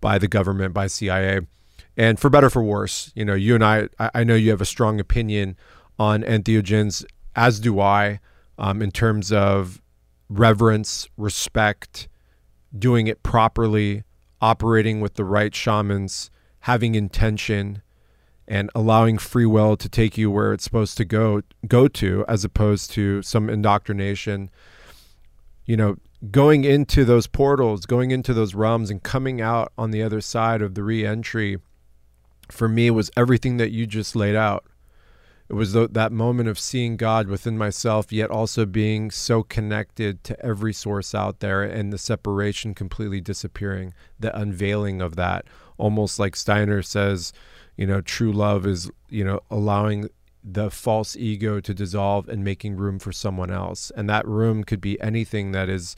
[0.01, 1.41] by the government, by CIA.
[1.97, 4.67] And for better for worse, you know, you and I, I know you have a
[4.67, 5.57] strong opinion
[5.99, 8.21] on entheogens, as do I,
[8.57, 9.83] um, in terms of
[10.29, 12.09] reverence, respect,
[12.77, 14.05] doing it properly,
[14.41, 16.31] operating with the right shamans,
[16.61, 17.83] having intention,
[18.49, 22.45] and allowing free will to take you where it's supposed to go go to, as
[22.45, 24.51] opposed to some indoctrination.
[25.67, 25.97] You know,
[26.31, 30.63] going into those portals, going into those realms, and coming out on the other side
[30.63, 31.59] of the re-entry,
[32.51, 34.65] for me was everything that you just laid out.
[35.51, 40.25] It was th- that moment of seeing God within myself, yet also being so connected
[40.25, 43.93] to every source out there, and the separation completely disappearing.
[44.19, 45.45] The unveiling of that,
[45.77, 47.33] almost like Steiner says,
[47.79, 50.11] you know, true love is you know allowing
[50.45, 53.91] the false ego to dissolve and making room for someone else.
[53.97, 55.97] And that room could be anything that is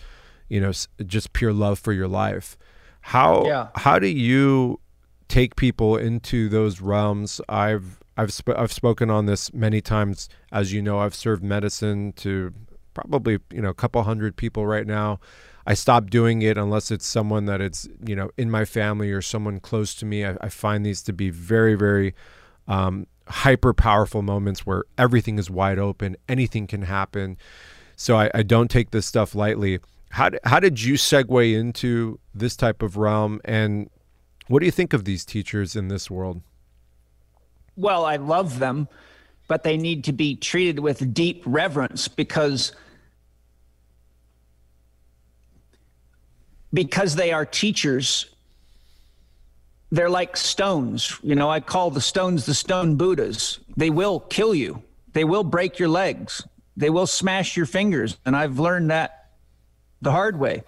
[0.49, 0.72] you know
[1.05, 2.57] just pure love for your life.
[3.01, 3.68] How yeah.
[3.74, 4.78] how do you
[5.28, 7.41] take people into those realms?
[7.49, 10.28] I've i've sp- i've spoken on this many times.
[10.53, 12.53] As you know i've served medicine to
[12.93, 15.18] probably you know a couple hundred people right now
[15.71, 19.23] i stop doing it unless it's someone that it's you know in my family or
[19.23, 22.14] someone close to me i, I find these to be very very
[22.68, 27.37] um, hyper powerful moments where everything is wide open, anything can happen.
[27.97, 29.81] So I, I don't take this stuff lightly.
[30.11, 33.41] How, how did you segue into this type of realm?
[33.45, 33.89] And
[34.49, 36.43] what do you think of these teachers in this world?
[37.77, 38.89] Well, I love them,
[39.47, 42.73] but they need to be treated with deep reverence because
[46.73, 48.31] because they are teachers
[49.91, 51.18] they're like stones.
[51.23, 53.59] You know, I call the stones the stone Buddhas.
[53.77, 56.47] They will kill you, they will break your legs,
[56.77, 58.16] they will smash your fingers.
[58.25, 59.31] And I've learned that
[60.01, 60.64] the hard way.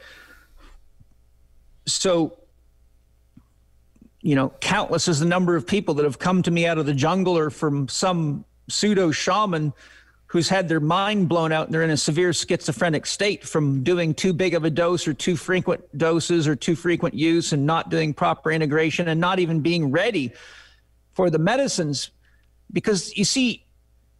[1.86, 2.38] So,
[4.20, 6.86] you know, countless is the number of people that have come to me out of
[6.86, 9.72] the jungle or from some pseudo shaman
[10.32, 14.14] who's had their mind blown out and they're in a severe schizophrenic state from doing
[14.14, 17.90] too big of a dose or too frequent doses or too frequent use and not
[17.90, 20.32] doing proper integration and not even being ready
[21.12, 22.12] for the medicines.
[22.72, 23.66] Because you see,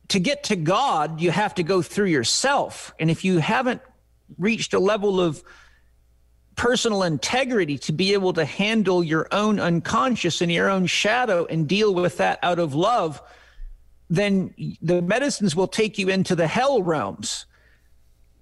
[0.09, 2.93] to get to God, you have to go through yourself.
[3.01, 3.81] And if you haven't
[4.37, 5.43] reached a level of
[6.57, 11.67] personal integrity to be able to handle your own unconscious and your own shadow and
[11.67, 13.23] deal with that out of love,
[14.11, 17.47] then the medicines will take you into the hell realms.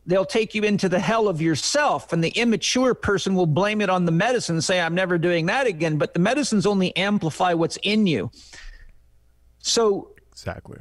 [0.07, 3.91] They'll take you into the hell of yourself, and the immature person will blame it
[3.91, 5.99] on the medicine and say, I'm never doing that again.
[5.99, 8.31] But the medicines only amplify what's in you.
[9.59, 10.79] So, exactly.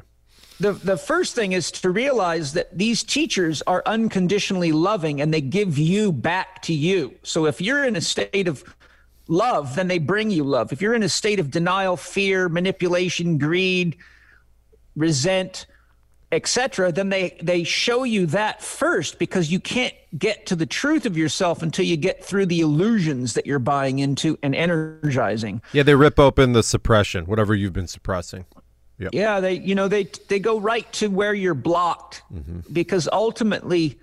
[0.60, 5.40] The, the first thing is to realize that these teachers are unconditionally loving and they
[5.40, 7.14] give you back to you.
[7.24, 8.64] So if you're in a state of
[9.30, 10.74] love, then they bring you love.
[10.74, 13.96] If you're in a state of denial, fear, manipulation, greed,
[15.00, 15.66] resent,
[16.32, 21.06] etc., then they they show you that first because you can't get to the truth
[21.06, 25.62] of yourself until you get through the illusions that you're buying into and energizing.
[25.74, 28.46] Yeah, they rip open the suppression, whatever you've been suppressing.
[29.00, 29.12] Yep.
[29.14, 32.60] Yeah, they you know they they go right to where you're blocked mm-hmm.
[32.72, 33.98] because ultimately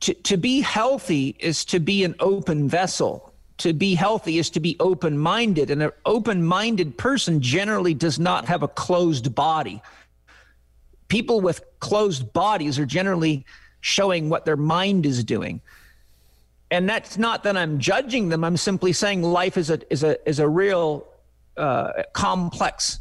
[0.00, 3.30] to to be healthy is to be an open vessel
[3.60, 5.70] to be healthy is to be open minded.
[5.70, 9.82] And an open minded person generally does not have a closed body.
[11.10, 13.44] People with closed bodies are generally
[13.82, 15.60] showing what their mind is doing.
[16.70, 18.44] and that's not that I'm judging them.
[18.44, 21.04] I'm simply saying life is a is a is a real
[21.56, 23.00] uh, complex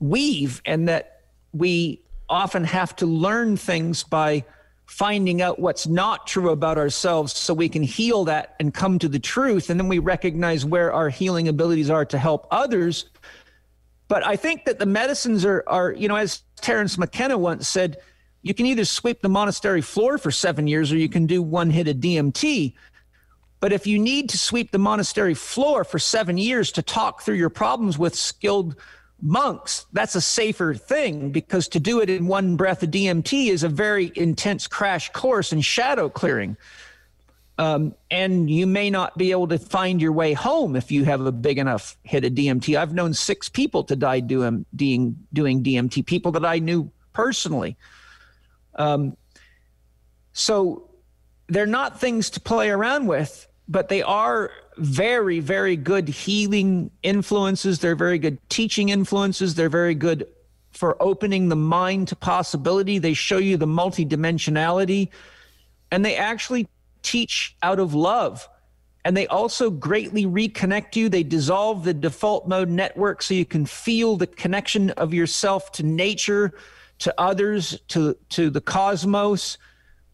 [0.00, 1.20] weave, and that
[1.52, 4.44] we often have to learn things by
[4.86, 9.08] finding out what's not true about ourselves so we can heal that and come to
[9.08, 13.06] the truth and then we recognize where our healing abilities are to help others
[14.08, 17.98] but i think that the medicines are are you know as terence mckenna once said
[18.42, 21.70] you can either sweep the monastery floor for seven years or you can do one
[21.70, 22.74] hit of dmt
[23.60, 27.36] but if you need to sweep the monastery floor for seven years to talk through
[27.36, 28.76] your problems with skilled
[29.22, 33.62] monks, that's a safer thing because to do it in one breath of DMT is
[33.62, 36.58] a very intense crash course in shadow clearing.
[37.56, 41.20] Um, and you may not be able to find your way home if you have
[41.20, 42.76] a big enough hit of DMT.
[42.76, 47.76] I've known six people to die doing, doing, DMT, people that I knew personally.
[48.74, 49.16] Um,
[50.32, 50.90] so
[51.46, 57.78] they're not things to play around with, but they are very, very good healing influences.
[57.78, 59.54] They're very good teaching influences.
[59.54, 60.26] They're very good
[60.72, 62.98] for opening the mind to possibility.
[62.98, 65.10] They show you the multidimensionality
[65.92, 66.66] and they actually
[67.04, 68.48] teach out of love.
[69.04, 71.08] And they also greatly reconnect you.
[71.08, 75.82] They dissolve the default mode network so you can feel the connection of yourself to
[75.82, 76.54] nature,
[77.00, 79.58] to others, to, to the cosmos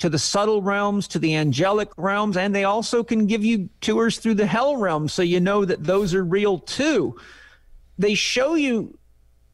[0.01, 4.19] to the subtle realms, to the angelic realms, and they also can give you tours
[4.19, 7.17] through the hell realms so you know that those are real too.
[7.99, 8.99] They show you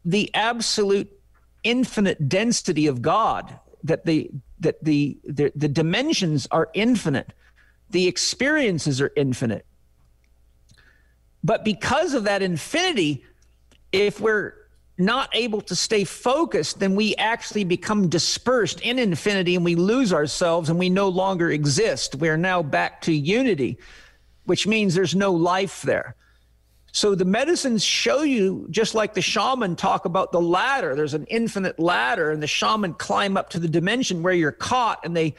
[0.04, 1.12] the absolute
[1.64, 7.32] infinite density of God, that the that the, the, the dimensions are infinite,
[7.90, 9.66] the experiences are infinite.
[11.44, 13.24] But because of that infinity,
[13.92, 14.54] if we're
[14.98, 20.12] not able to stay focused, then we actually become dispersed in infinity and we lose
[20.12, 22.14] ourselves and we no longer exist.
[22.14, 23.78] We're now back to unity,
[24.44, 26.16] which means there's no life there.
[26.96, 31.26] So the medicines show you, just like the shaman talk about the ladder, there's an
[31.26, 35.34] infinite ladder, and the shaman climb up to the dimension where you're caught and they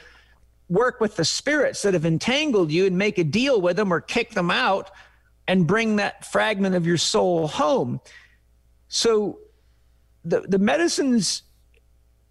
[0.70, 4.01] work with the spirits that have entangled you and make a deal with them or
[4.01, 4.91] kick them out
[5.47, 8.01] and bring that fragment of your soul home.
[8.88, 9.39] So
[10.26, 11.41] the, the medicines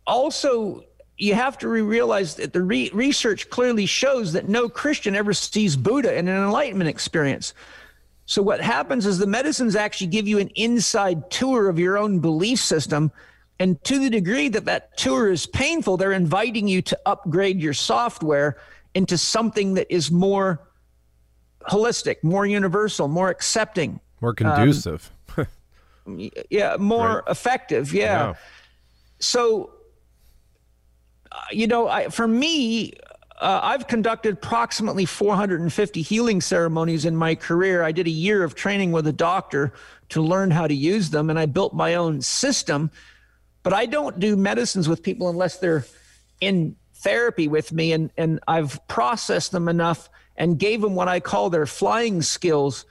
[0.07, 0.85] also
[1.17, 5.75] you have to realize that the re- research clearly shows that no Christian ever sees
[5.75, 7.55] Buddha in an enlightenment experience.
[8.27, 12.19] So what happens is the medicines actually give you an inside tour of your own
[12.19, 13.13] belief system.
[13.59, 17.73] And to the degree that that tour is painful, they're inviting you to upgrade your
[17.73, 18.59] software
[18.95, 20.61] into something that is more
[21.69, 25.11] holistic, more universal, more accepting, more conducive.
[26.07, 27.23] Um, yeah, more right.
[27.29, 27.93] effective.
[27.93, 28.35] Yeah.
[29.21, 29.71] So,
[31.31, 32.95] uh, you know, I, for me,
[33.39, 37.83] uh, I've conducted approximately 450 healing ceremonies in my career.
[37.83, 39.73] I did a year of training with a doctor
[40.11, 42.91] to learn how to use them, and I built my own system.
[43.63, 45.85] But I don't do medicines with people unless they're
[46.41, 51.21] in therapy with me, and, and I've processed them enough and gave them what I
[51.21, 52.87] call their flying skills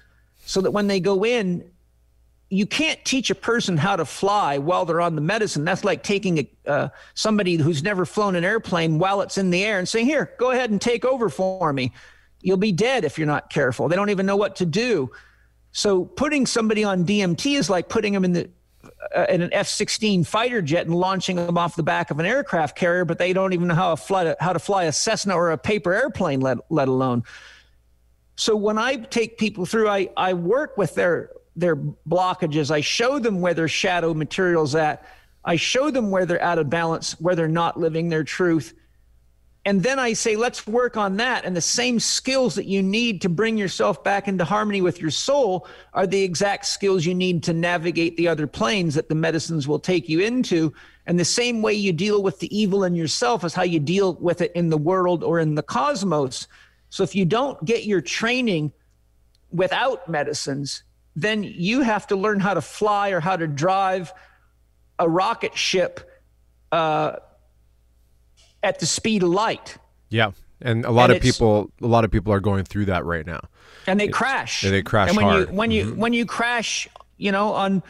[0.46, 1.70] so that when they go in,
[2.50, 5.66] you can't teach a person how to fly while they're on the medicine.
[5.66, 9.64] That's like taking a, uh, somebody who's never flown an airplane while it's in the
[9.64, 11.92] air and saying, "Here, go ahead and take over for me."
[12.42, 13.88] You'll be dead if you're not careful.
[13.88, 15.12] They don't even know what to do.
[15.72, 18.50] So putting somebody on DMT is like putting them in the
[19.16, 22.78] uh, in an F-16 fighter jet and launching them off the back of an aircraft
[22.78, 25.52] carrier, but they don't even know how to fly, how to fly a Cessna or
[25.52, 27.24] a paper airplane, let, let alone.
[28.36, 32.72] So when I take people through, I, I work with their their blockages.
[32.72, 35.06] I show them where their shadow material's at.
[35.44, 38.74] I show them where they're out of balance, where they're not living their truth.
[39.68, 41.44] And then I say, let's work on that.
[41.44, 45.10] And the same skills that you need to bring yourself back into harmony with your
[45.10, 49.68] soul are the exact skills you need to navigate the other planes that the medicines
[49.68, 50.72] will take you into.
[51.08, 54.14] And the same way you deal with the evil in yourself is how you deal
[54.16, 56.48] with it in the world or in the cosmos.
[56.92, 58.72] So if you don't get your training
[59.52, 60.84] without medicines,
[61.16, 64.14] then you have to learn how to fly or how to drive
[65.00, 66.10] a rocket ship
[66.72, 67.18] uh,
[68.62, 69.78] at the speed of light.
[70.10, 70.32] Yeah,
[70.62, 73.26] and a lot and of people, a lot of people are going through that right
[73.26, 73.42] now.
[73.88, 74.64] And they crash.
[74.64, 75.50] And they crash and when hard.
[75.50, 75.90] You, when mm-hmm.
[75.90, 76.88] you when you crash,
[77.18, 77.84] you know, on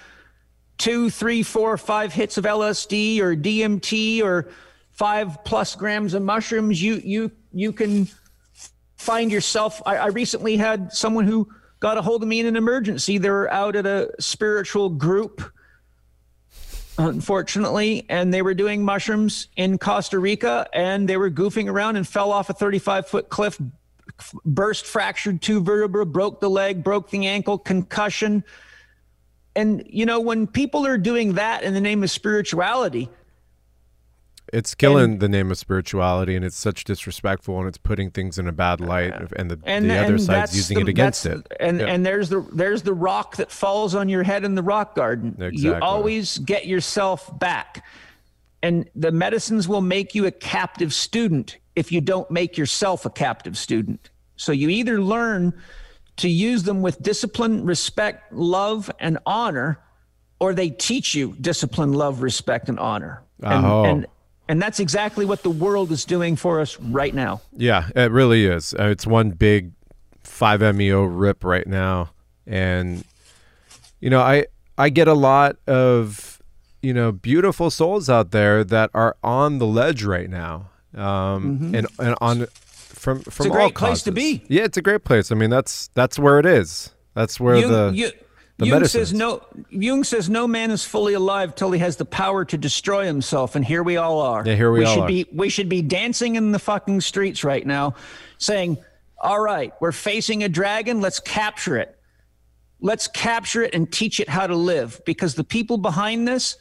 [0.78, 4.50] two, three, four, five hits of LSD or DMT or
[4.92, 8.08] five plus grams of mushrooms, you you you can
[8.98, 9.82] find yourself.
[9.86, 11.48] I, I recently had someone who
[11.80, 13.18] got a hold of me in an emergency.
[13.18, 15.42] They were out at a spiritual group,
[16.98, 22.08] unfortunately, and they were doing mushrooms in Costa Rica and they were goofing around and
[22.08, 23.60] fell off a 35 foot cliff
[24.46, 28.44] burst fractured two vertebrae, broke the leg, broke the ankle, concussion.
[29.56, 33.10] And, you know, when people are doing that in the name of spirituality,
[34.54, 38.38] it's killing and, the name of spirituality and it's such disrespectful and it's putting things
[38.38, 41.26] in a bad uh, light and the, and, the other side's using the, it against
[41.26, 41.88] it and yeah.
[41.88, 45.30] and there's the there's the rock that falls on your head in the rock garden
[45.40, 45.62] exactly.
[45.62, 47.84] you always get yourself back
[48.66, 53.12] and the medicines will make you a captive student if you don't make yourself a
[53.12, 54.10] captive student.
[54.38, 55.54] So you either learn
[56.18, 59.80] to use them with discipline, respect, love, and honor,
[60.40, 63.22] or they teach you discipline, love, respect, and honor.
[63.44, 63.84] And, oh.
[63.84, 64.08] and,
[64.48, 67.42] and that's exactly what the world is doing for us right now.
[67.56, 68.74] Yeah, it really is.
[68.74, 69.72] Uh, it's one big
[70.24, 72.12] 5MEO rip right now.
[72.46, 73.04] And,
[74.00, 74.46] you know, I,
[74.78, 76.42] I get a lot of,
[76.82, 81.76] you know, beautiful souls out there that are on the ledge right now um, mm-hmm.
[81.76, 84.04] and and on from from it's a all great causes.
[84.04, 84.44] place to be.
[84.48, 85.32] Yeah, it's a great place.
[85.32, 86.94] I mean, that's that's where it is.
[87.14, 88.12] That's where Jung, the you,
[88.58, 89.44] the Jung medicine says no.
[89.70, 93.56] Jung says no man is fully alive till he has the power to destroy himself,
[93.56, 94.44] and here we all are.
[94.46, 95.08] Yeah, here we, we all should are.
[95.08, 95.26] be.
[95.34, 97.96] We should be dancing in the fucking streets right now,
[98.38, 98.78] saying,
[99.20, 101.02] "All right, we're facing a dragon.
[101.02, 101.98] Let's capture it.
[102.80, 106.58] Let's capture it and teach it how to live." Because the people behind this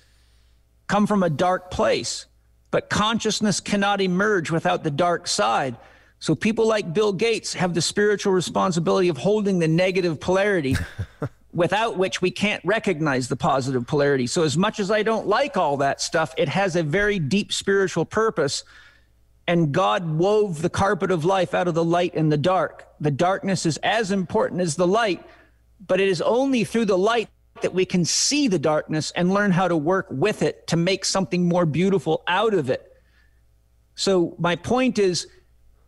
[0.88, 2.26] come from a dark place
[2.74, 5.76] but consciousness cannot emerge without the dark side.
[6.18, 10.74] So people like Bill Gates have the spiritual responsibility of holding the negative polarity,
[11.55, 14.26] without which we can't recognize the positive polarity.
[14.26, 17.52] So as much as I don't like all that stuff, it has a very deep
[17.52, 18.64] spiritual purpose.
[19.47, 22.89] And God wove the carpet of life out of the light and the dark.
[23.01, 25.22] The darkness is as important as the light,
[25.86, 27.28] but it is only through the light
[27.62, 31.05] that we can see the darkness and learn how to work with it to make
[31.05, 32.90] something more beautiful out of it.
[33.94, 35.28] So my point is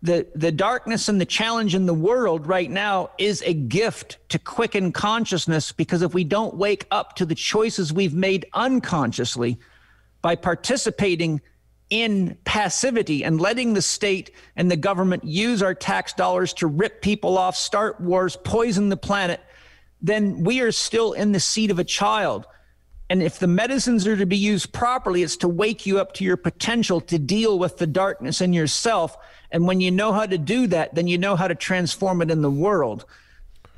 [0.02, 4.38] the the darkness and the challenge in the world right now is a gift to
[4.38, 9.58] quicken consciousness because if we don't wake up to the choices we've made unconsciously
[10.22, 11.40] by participating
[11.90, 17.00] in passivity and letting the state and the government use our tax dollars to rip
[17.00, 19.40] people off, start wars, poison the planet,
[20.02, 22.46] then we are still in the seat of a child.
[23.08, 26.24] And if the medicines are to be used properly, it's to wake you up to
[26.24, 29.16] your potential to deal with the darkness in yourself.
[29.50, 32.30] And when you know how to do that, then you know how to transform it
[32.30, 33.04] in the world.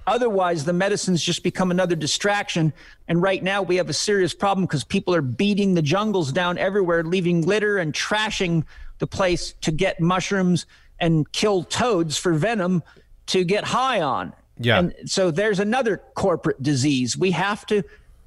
[0.07, 2.73] Otherwise, the medicines just become another distraction.
[3.09, 6.57] And right now, we have a serious problem because people are beating the jungles down
[6.57, 8.65] everywhere, leaving litter and trashing
[8.99, 10.65] the place to get mushrooms
[10.99, 12.83] and kill toads for venom
[13.27, 14.33] to get high on.
[14.59, 14.79] Yeah.
[14.79, 17.17] And so there's another corporate disease.
[17.17, 17.85] We have to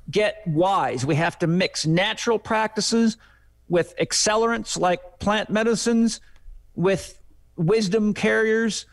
[0.10, 1.06] get wise.
[1.06, 3.18] We have to mix natural practices
[3.70, 6.22] with accelerants like plant medicines,
[6.76, 7.20] with
[7.56, 8.86] wisdom carriers,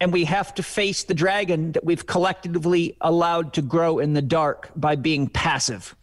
[0.00, 4.22] and we have to face the dragon that we've collectively allowed to grow in the
[4.22, 5.94] dark by being passive.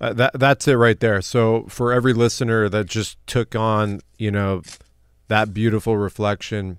[0.00, 1.22] Uh, that that's it right there.
[1.22, 4.62] So for every listener that just took on, you know,
[5.28, 6.78] that beautiful reflection,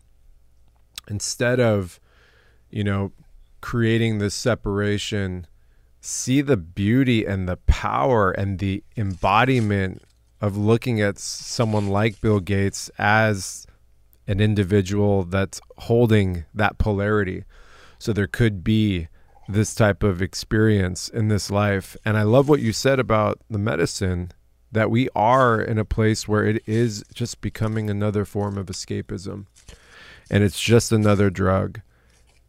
[1.07, 1.99] instead of
[2.73, 3.11] you know,
[3.61, 5.45] creating this separation,
[6.01, 10.01] see the beauty and the power and the embodiment
[10.41, 13.67] of looking at someone like Bill Gates as
[14.27, 17.43] an individual that's holding that polarity.
[17.99, 19.07] So there could be
[19.47, 21.97] this type of experience in this life.
[22.05, 24.31] And I love what you said about the medicine
[24.71, 29.45] that we are in a place where it is just becoming another form of escapism
[30.29, 31.81] and it's just another drug.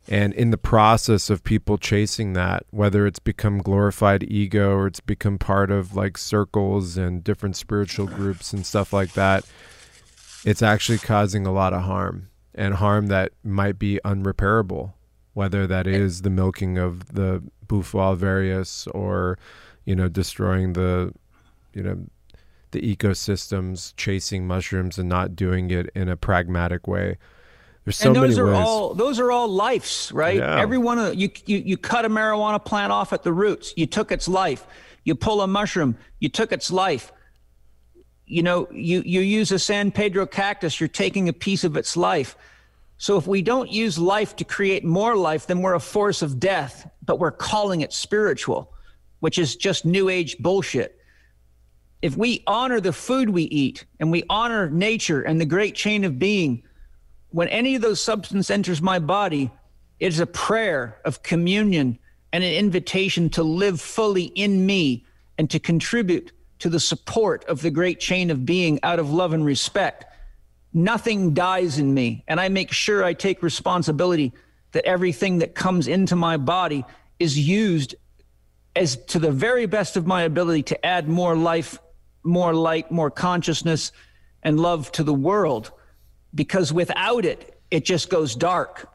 [0.09, 5.01] And in the process of people chasing that, whether it's become glorified ego or it's
[5.01, 9.45] become part of like circles and different spiritual groups and stuff like that,
[10.45, 14.93] it's actually causing a lot of harm and harm that might be unrepairable,
[15.33, 19.39] whether that is the milking of the alvarius or,
[19.85, 21.13] you know, destroying the,
[21.73, 21.99] you know,
[22.71, 27.17] the ecosystems, chasing mushrooms and not doing it in a pragmatic way
[27.85, 28.67] there's so and those many are ways.
[28.67, 30.37] all those are all lives, right?
[30.37, 30.59] Yeah.
[30.59, 33.75] Every one of you, you you cut a marijuana plant off at the roots.
[33.77, 34.67] You took its life.
[35.05, 35.97] You pull a mushroom.
[36.19, 37.13] You took its life.
[38.27, 40.81] You know, you you use a San Pedro cactus.
[40.81, 42.37] You're taking a piece of its life.
[42.97, 46.41] So if we don't use life to create more life, then we're a force of
[46.41, 46.89] death.
[47.05, 48.73] But we're calling it spiritual,
[49.21, 50.99] which is just new age bullshit.
[52.01, 56.05] If we honor the food we eat and we honor nature and the great chain
[56.05, 56.63] of being
[57.31, 59.51] when any of those substance enters my body,
[59.99, 61.99] it is a prayer of communion
[62.33, 65.05] and an invitation to live fully in me
[65.37, 69.33] and to contribute to the support of the great chain of being out of love
[69.33, 70.05] and respect.
[70.75, 72.25] nothing dies in me.
[72.27, 74.33] And I make sure I take responsibility
[74.73, 76.85] that everything that comes into my body
[77.21, 77.95] is used
[78.75, 81.79] as to the very best of my ability to add more life,
[82.25, 83.93] more light, more consciousness,
[84.43, 85.71] and love to the world.
[86.35, 88.89] Because without it, it just goes dark.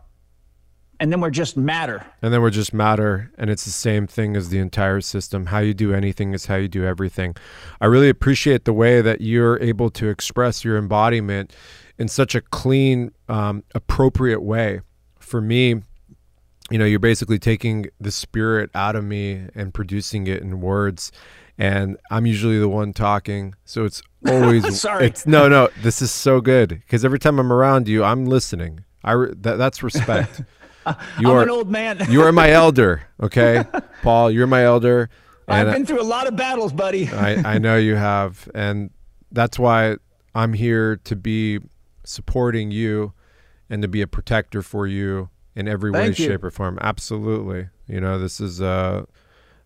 [1.00, 2.06] And then we're just matter.
[2.22, 3.32] And then we're just matter.
[3.38, 5.48] And it's the same thing as the entire system.
[5.48, 7.36] How you do anything is how you do everything.
[7.80, 11.56] I really appreciate the way that you're able to express your embodiment
[11.98, 14.82] in such a clean, um, appropriate way.
[15.20, 15.82] For me,
[16.70, 21.12] you know, you're basically taking the spirit out of me and producing it in words.
[21.58, 25.08] And I'm usually the one talking, so it's always sorry.
[25.08, 28.86] It's, no, no, this is so good because every time I'm around you, I'm listening.
[29.04, 30.42] I that, that's respect.
[31.20, 32.00] You I'm are an old man.
[32.10, 33.64] you are my elder, okay,
[34.02, 34.32] Paul.
[34.32, 35.10] You're my elder.
[35.48, 37.10] I've been through a lot of battles, buddy.
[37.10, 38.92] I, I know you have, and
[39.32, 39.98] that's why
[40.36, 41.60] I'm here to be
[42.04, 43.14] supporting you
[43.70, 46.14] and to be a protector for you in every way, you.
[46.14, 46.78] shape, or form.
[46.82, 47.70] Absolutely.
[47.88, 49.06] You know, this is uh,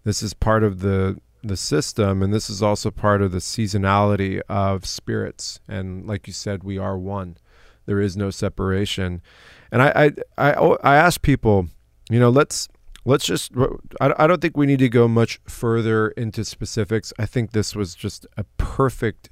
[0.04, 4.42] this is part of the the system, and this is also part of the seasonality
[4.50, 5.60] of spirits.
[5.68, 7.38] And like you said, we are one.
[7.86, 9.22] There is no separation.
[9.74, 11.68] And I I I, I ask people,
[12.10, 12.70] you know, let's
[13.06, 13.52] let's just
[14.00, 17.12] I, I don't think we need to go much further into specifics.
[17.18, 19.32] I think this was just a perfect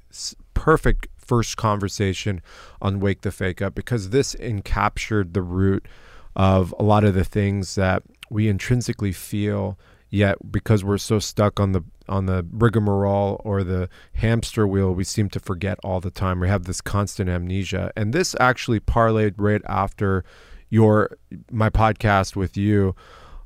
[0.52, 2.42] perfect first conversation
[2.82, 5.86] on wake the fake up because this encaptured the root
[6.34, 9.78] of a lot of the things that we intrinsically feel
[10.12, 15.04] yet because we're so stuck on the on the rigmarole or the hamster wheel we
[15.04, 16.38] seem to forget all the time.
[16.38, 17.90] We have this constant amnesia.
[17.96, 20.22] And this actually parlayed right after
[20.68, 21.16] your
[21.50, 22.94] my podcast with you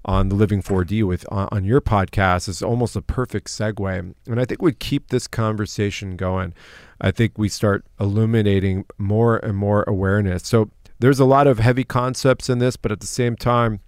[0.04, 2.48] on the living 4d with on, on your podcast.
[2.48, 4.14] Is almost a perfect segue.
[4.26, 6.52] And i think we keep this conversation going.
[7.00, 10.44] I think we start illuminating more and more awareness.
[10.44, 13.80] So there's a lot of heavy concepts in this, but at the same time,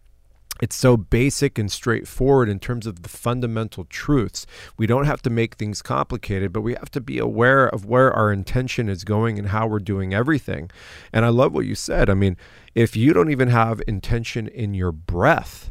[0.60, 4.46] it's so basic and straightforward in terms of the fundamental truths.
[4.76, 8.12] We don't have to make things complicated, but we have to be aware of where
[8.12, 10.70] our intention is going and how we're doing everything.
[11.12, 12.10] And I love what you said.
[12.10, 12.36] I mean,
[12.74, 15.70] if you don't even have intention in your breath,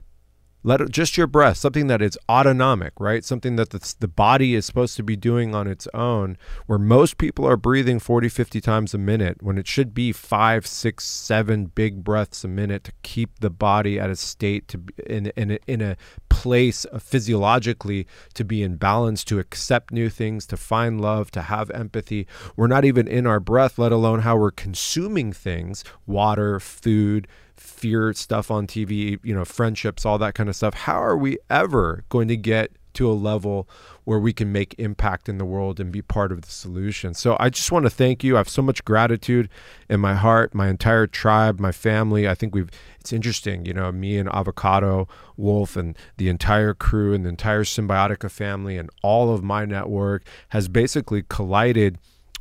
[0.68, 3.24] let just your breath, something that is autonomic, right?
[3.24, 7.18] Something that the, the body is supposed to be doing on its own, where most
[7.18, 11.68] people are breathing 40, 50 times a minute, when it should be five, six, seven
[11.68, 15.82] big breaths a minute to keep the body at a state to in, in, in
[15.82, 15.96] a
[16.28, 21.44] place uh, physiologically to be in balance, to accept new things, to find love, to
[21.44, 22.28] have empathy.
[22.58, 27.26] We're not even in our breath, let alone how we're consuming things, water, food,
[27.58, 30.74] fear stuff on TV, you know, friendships, all that kind of stuff.
[30.74, 33.70] How are we ever going to get to a level
[34.06, 37.14] where we can make impact in the world and be part of the solution.
[37.14, 38.36] So I just want to thank you.
[38.36, 39.50] I have so much gratitude
[39.88, 42.28] in my heart, my entire tribe, my family.
[42.28, 45.08] I think we've it's interesting, you know, me and Avocado
[45.38, 50.24] Wolfe and the entire crew and the entire Symbiotica family and all of my network
[50.50, 52.00] has basically collided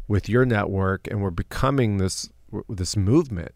[0.09, 2.31] with your network and we're becoming this
[2.69, 3.55] this movement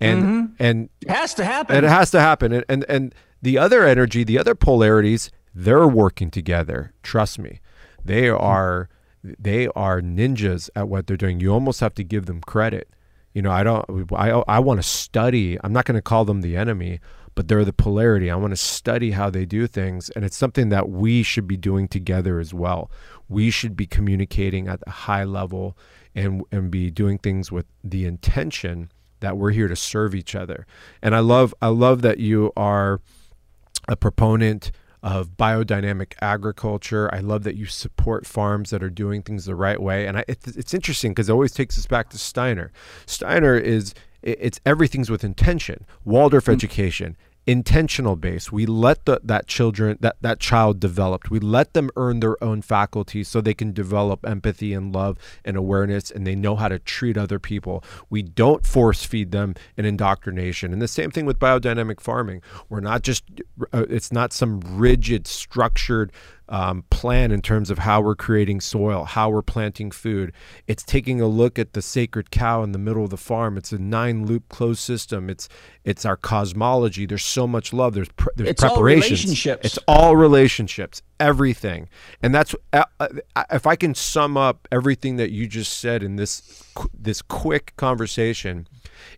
[0.00, 0.54] and mm-hmm.
[0.58, 1.76] and it has to happen.
[1.76, 2.52] And it has to happen.
[2.52, 6.92] And, and and the other energy, the other polarities, they're working together.
[7.02, 7.60] Trust me,
[8.04, 8.88] they are
[9.22, 11.40] they are ninjas at what they're doing.
[11.40, 12.90] You almost have to give them credit.
[13.32, 14.12] You know, I don't.
[14.12, 15.58] I I want to study.
[15.62, 17.00] I'm not going to call them the enemy,
[17.34, 18.30] but they're the polarity.
[18.30, 21.56] I want to study how they do things, and it's something that we should be
[21.56, 22.90] doing together as well.
[23.28, 25.76] We should be communicating at a high level
[26.14, 28.90] and and be doing things with the intention
[29.26, 30.68] that we're here to serve each other.
[31.02, 33.00] And I love I love that you are
[33.88, 34.70] a proponent
[35.02, 37.12] of biodynamic agriculture.
[37.12, 40.06] I love that you support farms that are doing things the right way.
[40.06, 42.70] And I, it, it's interesting because it always takes us back to Steiner.
[43.04, 45.86] Steiner is it's everything's with intention.
[46.04, 46.52] Waldorf mm-hmm.
[46.52, 47.16] education,
[47.46, 48.50] intentional base.
[48.50, 51.30] We let the, that children that that child develop.
[51.30, 55.56] We let them earn their own faculties so they can develop empathy and love and
[55.56, 57.84] awareness and they know how to treat other people.
[58.10, 60.72] We don't force feed them an indoctrination.
[60.72, 62.42] And the same thing with biodynamic farming.
[62.68, 63.22] We're not just
[63.72, 66.12] uh, it's not some rigid structured
[66.48, 70.32] um, plan in terms of how we're creating soil, how we're planting food.
[70.66, 73.56] It's taking a look at the sacred cow in the middle of the farm.
[73.56, 75.28] It's a nine loop closed system.
[75.28, 75.48] It's
[75.84, 77.06] it's our cosmology.
[77.06, 77.94] There's so much love.
[77.94, 78.78] There's pre- there's it's preparations.
[78.78, 79.66] All relationships.
[79.66, 81.02] It's all relationships.
[81.18, 81.88] Everything.
[82.22, 83.08] And that's uh, uh,
[83.50, 86.62] if I can sum up everything that you just said in this
[86.92, 88.68] this quick conversation,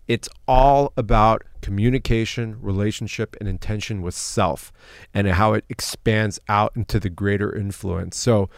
[0.06, 4.72] it's all about communication, relationship, and intention with self
[5.12, 8.16] and how it expands out into the greater influence.
[8.16, 8.48] So,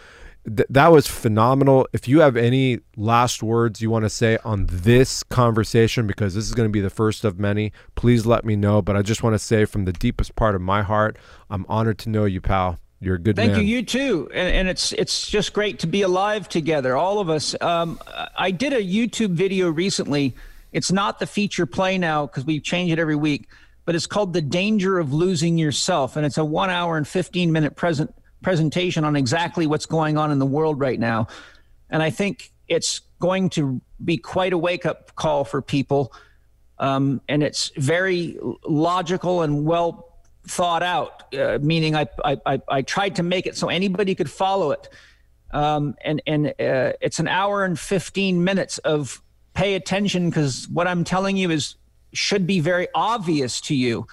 [0.44, 1.86] th- that was phenomenal.
[1.93, 6.44] If you have any last words you want to say on this conversation, because this
[6.44, 8.82] is going to be the first of many, please let me know.
[8.82, 11.16] But I just want to say from the deepest part of my heart,
[11.48, 12.78] I'm honored to know you, pal.
[13.02, 13.47] You're a good man.
[13.47, 13.66] Thank man.
[13.66, 13.77] you.
[13.77, 14.31] You too.
[14.35, 17.57] And, and it's it's just great to be alive together, all of us.
[17.61, 17.98] Um,
[18.36, 20.35] I did a YouTube video recently.
[20.72, 23.48] It's not the feature play now because we change it every week,
[23.84, 27.52] but it's called "The Danger of Losing Yourself," and it's a one hour and fifteen
[27.52, 31.28] minute present presentation on exactly what's going on in the world right now.
[31.90, 36.12] And I think it's going to be quite a wake up call for people.
[36.78, 40.06] Um, and it's very logical and well
[40.47, 44.70] thought out, uh, meaning I, I, I, tried to make it so anybody could follow
[44.70, 44.88] it.
[45.51, 49.20] Um, and and uh, it's an hour and 15 minutes of
[49.55, 51.77] pay attention because what I'm telling you is
[52.12, 54.06] should be very obvious to you.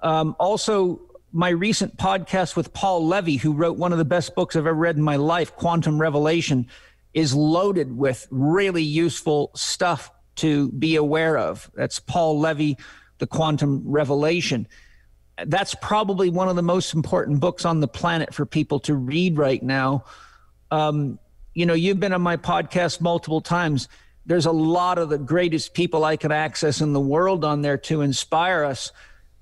[0.00, 1.00] Um, also,
[1.32, 4.72] my recent podcast with Paul Levy, who wrote one of the best books I've ever
[4.72, 6.66] read in my life, Quantum Revelation,
[7.12, 11.70] is loaded with really useful stuff to be aware of.
[11.74, 12.78] That's Paul Levy,
[13.18, 14.68] The Quantum Revelation
[15.46, 19.38] that's probably one of the most important books on the planet for people to read
[19.38, 20.04] right now.
[20.70, 21.18] Um,
[21.54, 23.88] you know, you've been on my podcast multiple times.
[24.28, 27.78] There's a lot of the greatest people I can access in the world on there
[27.78, 28.92] to inspire us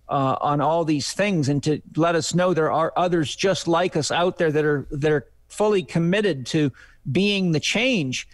[0.08, 3.96] uh, on all these things and to let us know there are others just like
[3.96, 6.70] us out there that are that are fully committed to
[7.10, 8.28] being the change.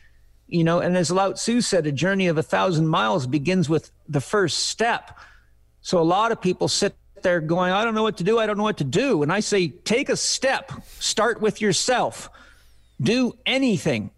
[0.46, 3.90] You know, and as Lao Tzu said, a journey of a thousand miles begins with
[4.06, 5.18] the first step.
[5.80, 8.38] So a lot of people sit there going, I don't know what to do.
[8.38, 9.22] I don't know what to do.
[9.22, 12.28] And I say, take a step, start with yourself,
[13.00, 14.10] do anything,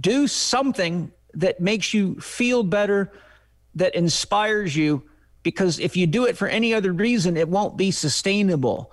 [0.00, 3.12] do something that makes you feel better,
[3.74, 5.02] that inspires you.
[5.42, 8.92] Because if you do it for any other reason, it won't be sustainable.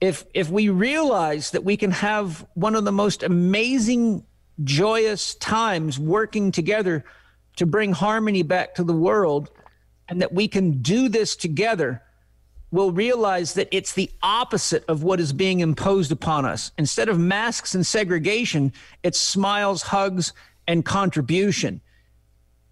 [0.00, 4.24] If, if we realize that we can have one of the most amazing,
[4.62, 7.04] joyous times working together
[7.56, 9.50] to bring harmony back to the world,
[10.08, 12.02] and that we can do this together,
[12.70, 16.70] we'll realize that it's the opposite of what is being imposed upon us.
[16.78, 18.72] Instead of masks and segregation,
[19.02, 20.32] it's smiles, hugs,
[20.68, 21.80] and contribution.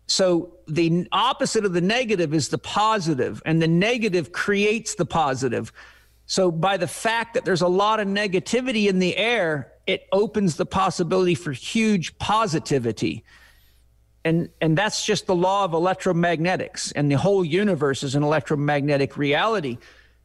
[0.06, 5.72] So the opposite of the negative is the positive, and the negative creates the positive.
[6.26, 10.54] So by the fact that there's a lot of negativity in the air, it opens
[10.56, 13.24] the possibility for huge positivity
[14.26, 19.16] and and that's just the law of electromagnetics and the whole universe is an electromagnetic
[19.16, 19.78] reality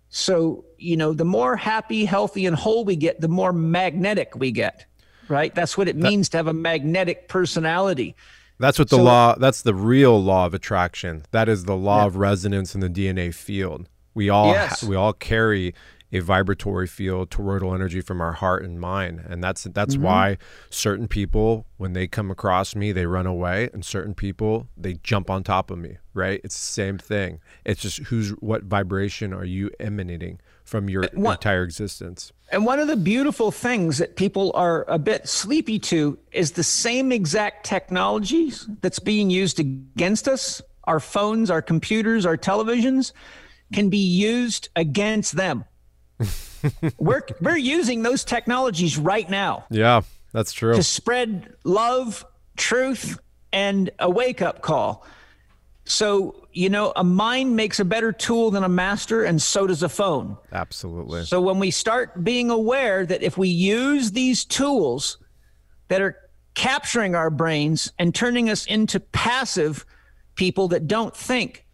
[0.10, 4.52] so you know the more happy healthy and whole we get the more magnetic we
[4.52, 4.86] get
[5.32, 8.16] right that's what it means to have a magnetic personality
[8.60, 12.02] that's what the so, law that's the real law of attraction that is the law
[12.02, 12.08] yeah.
[12.08, 14.82] of resonance in the dna field we all yes.
[14.82, 15.74] ha- we all carry
[16.12, 19.24] a vibratory field toroidal energy from our heart and mind.
[19.28, 20.04] And that's that's mm-hmm.
[20.04, 20.38] why
[20.70, 25.30] certain people when they come across me they run away and certain people they jump
[25.30, 26.42] on top of me right?
[26.44, 27.40] It's the same thing.
[27.66, 32.32] It's just who's what vibration are you emanating from your one, entire existence?
[32.52, 36.64] And one of the beautiful things that people are a bit sleepy to is the
[36.64, 40.62] same exact technologies that's being used against us.
[40.86, 43.14] Our phones our computers our televisions
[43.74, 45.64] can be used against them
[46.98, 49.66] we're we're using those technologies right now.
[49.70, 50.76] Yeah, that's true.
[50.76, 52.26] To spread love,
[52.58, 53.20] truth,
[53.52, 55.06] and a wake up call.
[55.86, 59.84] So, you know, a mind makes a better tool than a master, and so does
[59.84, 60.38] a phone.
[60.52, 61.26] Absolutely.
[61.26, 65.18] So, when we start being aware that if we use these tools
[65.88, 66.16] that are
[66.54, 69.86] capturing our brains and turning us into passive
[70.36, 71.66] people that don't think,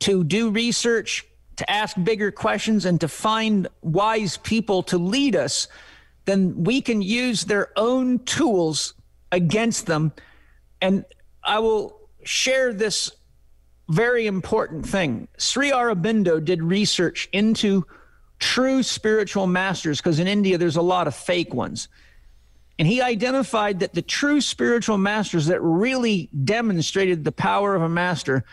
[0.00, 1.24] to do research,
[1.56, 5.68] to ask bigger questions and to find wise people to lead us,
[6.24, 8.94] then we can use their own tools
[9.30, 10.12] against them.
[10.80, 11.04] And
[11.42, 13.12] I will share this
[13.88, 15.28] very important thing.
[15.36, 17.84] Sri Aurobindo did research into
[18.38, 21.88] true spiritual masters because in India there's a lot of fake ones.
[22.78, 27.88] And he identified that the true spiritual masters that really demonstrated the power of a
[27.88, 28.44] master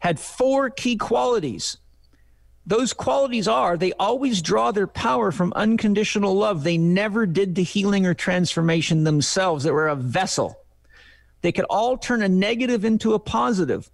[0.00, 1.78] had four key qualities
[2.66, 6.62] those qualities are they always draw their power from unconditional love.
[6.62, 10.56] They never did the healing or transformation themselves, they were a vessel.
[11.42, 13.90] They could all turn a negative into a positive.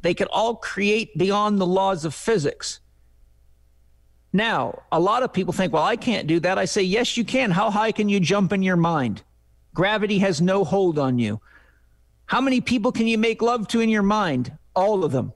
[0.00, 2.80] They could all create beyond the laws of physics.
[4.32, 6.58] Now, a lot of people think, well, I can't do that.
[6.58, 7.50] I say, yes, you can.
[7.50, 9.22] How high can you jump in your mind?
[9.74, 11.40] Gravity has no hold on you.
[12.26, 14.56] How many people can you make love to in your mind?
[14.74, 15.32] All of them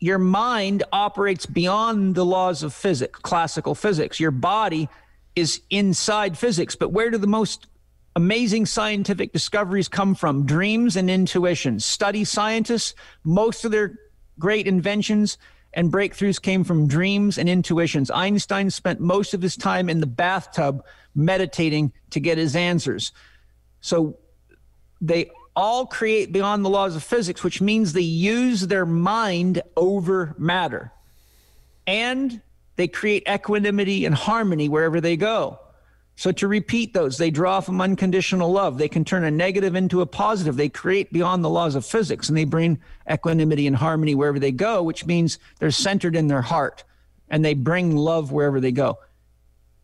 [0.00, 4.18] your mind operates beyond the laws of physics, classical physics.
[4.18, 4.88] Your body
[5.36, 6.74] is inside physics.
[6.74, 7.66] But where do the most
[8.16, 11.84] amazing scientific discoveries come from dreams and intuitions.
[11.84, 12.94] Study scientists,
[13.24, 13.98] most of their
[14.38, 15.38] great inventions
[15.74, 18.10] and breakthroughs came from dreams and intuitions.
[18.10, 23.12] Einstein spent most of his time in the bathtub meditating to get his answers.
[23.80, 24.18] So
[25.00, 30.34] they all create beyond the laws of physics, which means they use their mind over
[30.38, 30.92] matter.
[31.86, 32.40] And
[32.76, 35.58] they create equanimity and harmony wherever they go.
[36.16, 38.76] So, to repeat those, they draw from unconditional love.
[38.76, 40.56] They can turn a negative into a positive.
[40.56, 42.78] They create beyond the laws of physics and they bring
[43.10, 46.84] equanimity and harmony wherever they go, which means they're centered in their heart
[47.30, 48.98] and they bring love wherever they go.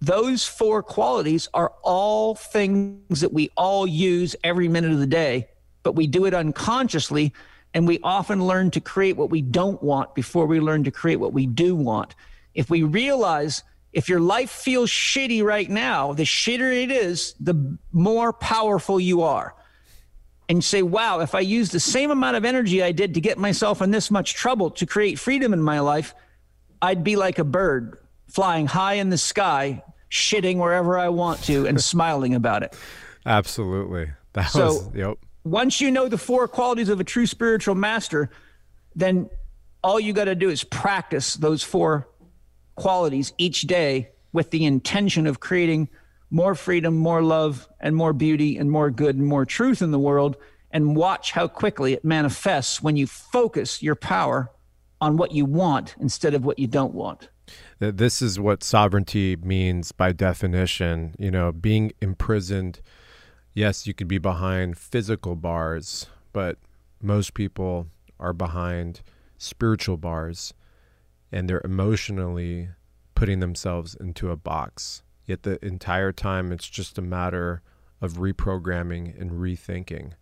[0.00, 5.48] Those four qualities are all things that we all use every minute of the day,
[5.86, 7.32] but we do it unconsciously.
[7.72, 11.20] And we often learn to create what we don't want before we learn to create
[11.20, 12.16] what we do want.
[12.54, 17.78] If we realize if your life feels shitty right now, the shitter it is, the
[17.92, 19.54] more powerful you are.
[20.48, 23.38] And say, wow, if I use the same amount of energy I did to get
[23.38, 26.16] myself in this much trouble to create freedom in my life,
[26.82, 27.96] I'd be like a bird
[28.26, 32.76] flying high in the sky, shitting wherever I want to and smiling about it.
[33.24, 34.10] Absolutely.
[34.32, 35.18] That so was, yep.
[35.46, 38.28] Once you know the four qualities of a true spiritual master,
[38.96, 39.30] then
[39.84, 42.08] all you got to do is practice those four
[42.74, 45.88] qualities each day with the intention of creating
[46.30, 50.00] more freedom, more love, and more beauty, and more good and more truth in the
[50.00, 50.36] world.
[50.72, 54.50] And watch how quickly it manifests when you focus your power
[55.00, 57.28] on what you want instead of what you don't want.
[57.78, 61.14] This is what sovereignty means by definition.
[61.20, 62.80] You know, being imprisoned,
[63.56, 66.58] yes, you could be behind physical bars, but
[67.02, 67.86] most people
[68.20, 69.00] are behind
[69.38, 70.54] spiritual bars
[71.32, 72.68] and they're emotionally
[73.14, 75.02] putting themselves into a box.
[75.24, 77.62] Yet the entire time, it's just a matter
[78.00, 80.12] of reprogramming and rethinking.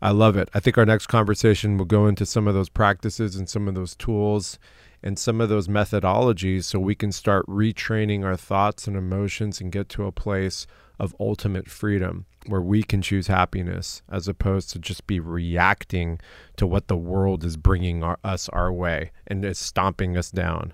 [0.00, 0.48] I love it.
[0.54, 3.74] I think our next conversation will go into some of those practices and some of
[3.74, 4.58] those tools
[5.02, 9.70] and some of those methodologies so we can start retraining our thoughts and emotions and
[9.70, 10.66] get to a place
[10.98, 16.18] of ultimate freedom where we can choose happiness as opposed to just be reacting
[16.56, 20.72] to what the world is bringing our, us our way and is stomping us down.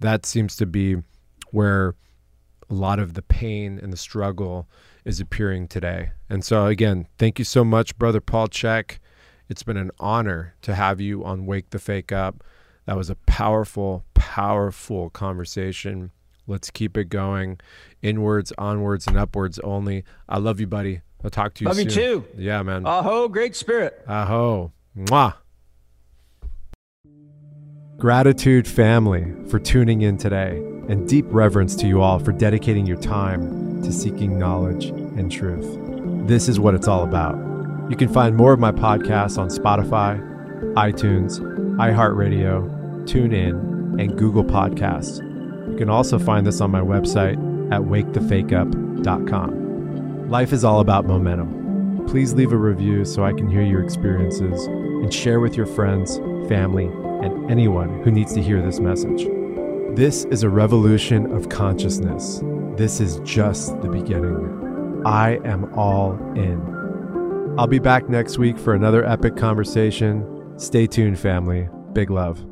[0.00, 0.96] That seems to be
[1.50, 1.94] where
[2.70, 4.68] a lot of the pain and the struggle
[5.04, 6.10] is appearing today.
[6.28, 8.98] And so, again, thank you so much, Brother Paul Chek.
[9.48, 12.44] It's been an honor to have you on Wake the Fake Up.
[12.84, 16.10] That was a powerful, powerful conversation.
[16.48, 17.60] Let's keep it going.
[18.02, 20.02] Inwards, onwards, and upwards only.
[20.28, 21.02] I love you, buddy.
[21.22, 21.84] I'll talk to you love soon.
[21.86, 22.24] you too.
[22.36, 22.86] Yeah, man.
[22.86, 24.02] Aho, great spirit.
[24.08, 24.72] Aho.
[24.96, 25.34] Mwah.
[27.98, 30.56] Gratitude, family, for tuning in today,
[30.88, 35.66] and deep reverence to you all for dedicating your time to seeking knowledge and truth.
[36.28, 37.36] This is what it's all about.
[37.90, 40.20] You can find more of my podcasts on Spotify,
[40.74, 41.40] iTunes,
[41.78, 45.24] iHeartRadio, TuneIn, and Google Podcasts.
[45.78, 47.36] You can also find this on my website
[47.72, 50.28] at wakethefakeup.com.
[50.28, 52.04] Life is all about momentum.
[52.08, 56.16] Please leave a review so I can hear your experiences and share with your friends,
[56.48, 59.28] family, and anyone who needs to hear this message.
[59.94, 62.40] This is a revolution of consciousness.
[62.76, 65.04] This is just the beginning.
[65.06, 67.54] I am all in.
[67.56, 70.26] I'll be back next week for another epic conversation.
[70.56, 71.68] Stay tuned, family.
[71.92, 72.44] Big love.